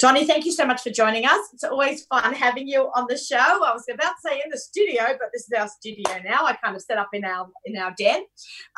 Johnny, 0.00 0.24
thank 0.24 0.44
you 0.44 0.52
so 0.52 0.64
much 0.64 0.82
for 0.82 0.90
joining 0.90 1.24
us. 1.24 1.40
It's 1.52 1.64
always 1.64 2.04
fun 2.04 2.32
having 2.32 2.68
you 2.68 2.88
on 2.94 3.06
the 3.08 3.18
show. 3.18 3.36
I 3.36 3.72
was 3.72 3.84
about 3.92 4.10
to 4.10 4.28
say 4.28 4.40
in 4.44 4.48
the 4.48 4.56
studio, 4.56 5.02
but 5.18 5.30
this 5.32 5.42
is 5.42 5.52
our 5.58 5.66
studio 5.66 6.22
now. 6.24 6.44
I 6.44 6.56
kind 6.62 6.76
of 6.76 6.82
set 6.82 6.98
up 6.98 7.08
in 7.12 7.24
our 7.24 7.48
in 7.64 7.76
our 7.76 7.92
den. 7.98 8.20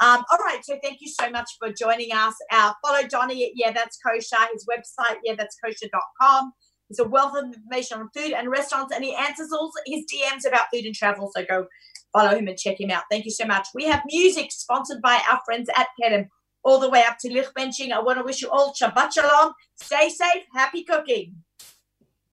Um, 0.02 0.24
all 0.32 0.38
right, 0.38 0.60
so 0.62 0.78
thank 0.82 1.02
you 1.02 1.08
so 1.08 1.28
much 1.28 1.50
for 1.58 1.70
joining 1.72 2.12
us. 2.14 2.34
Uh, 2.50 2.72
follow 2.82 3.06
Johnny 3.06 3.44
at 3.44 3.50
Yeah 3.54 3.70
That's 3.70 3.98
Kosher. 3.98 4.48
His 4.54 4.66
website, 4.66 5.16
yeah 5.22 5.34
that's 5.36 5.58
kosher.com. 5.62 6.52
He's 6.88 6.98
a 7.00 7.04
wealth 7.06 7.36
of 7.36 7.44
information 7.54 7.98
on 7.98 8.08
food 8.16 8.32
and 8.32 8.50
restaurants, 8.50 8.94
and 8.94 9.04
he 9.04 9.14
answers 9.14 9.52
all 9.52 9.70
his 9.84 10.06
DMs 10.06 10.48
about 10.48 10.68
food 10.72 10.86
and 10.86 10.94
travel. 10.94 11.30
So 11.36 11.44
go 11.44 11.66
follow 12.14 12.34
him 12.34 12.48
and 12.48 12.56
check 12.56 12.80
him 12.80 12.90
out. 12.90 13.04
Thank 13.10 13.26
you 13.26 13.30
so 13.30 13.44
much. 13.44 13.68
We 13.74 13.84
have 13.84 14.02
music 14.06 14.50
sponsored 14.52 15.02
by 15.02 15.20
our 15.30 15.40
friends 15.44 15.68
at 15.76 15.88
Kedem 16.02 16.28
all 16.64 16.78
the 16.80 16.90
way 16.90 17.04
up 17.04 17.18
to 17.20 17.32
Licht 17.32 17.52
Benching. 17.56 17.92
I 17.92 18.00
want 18.00 18.18
to 18.18 18.24
wish 18.24 18.42
you 18.42 18.50
all 18.50 18.72
Shabbat 18.74 19.12
Shalom. 19.14 19.52
Stay 19.76 20.08
safe. 20.08 20.44
Happy 20.54 20.84
cooking. 20.84 21.36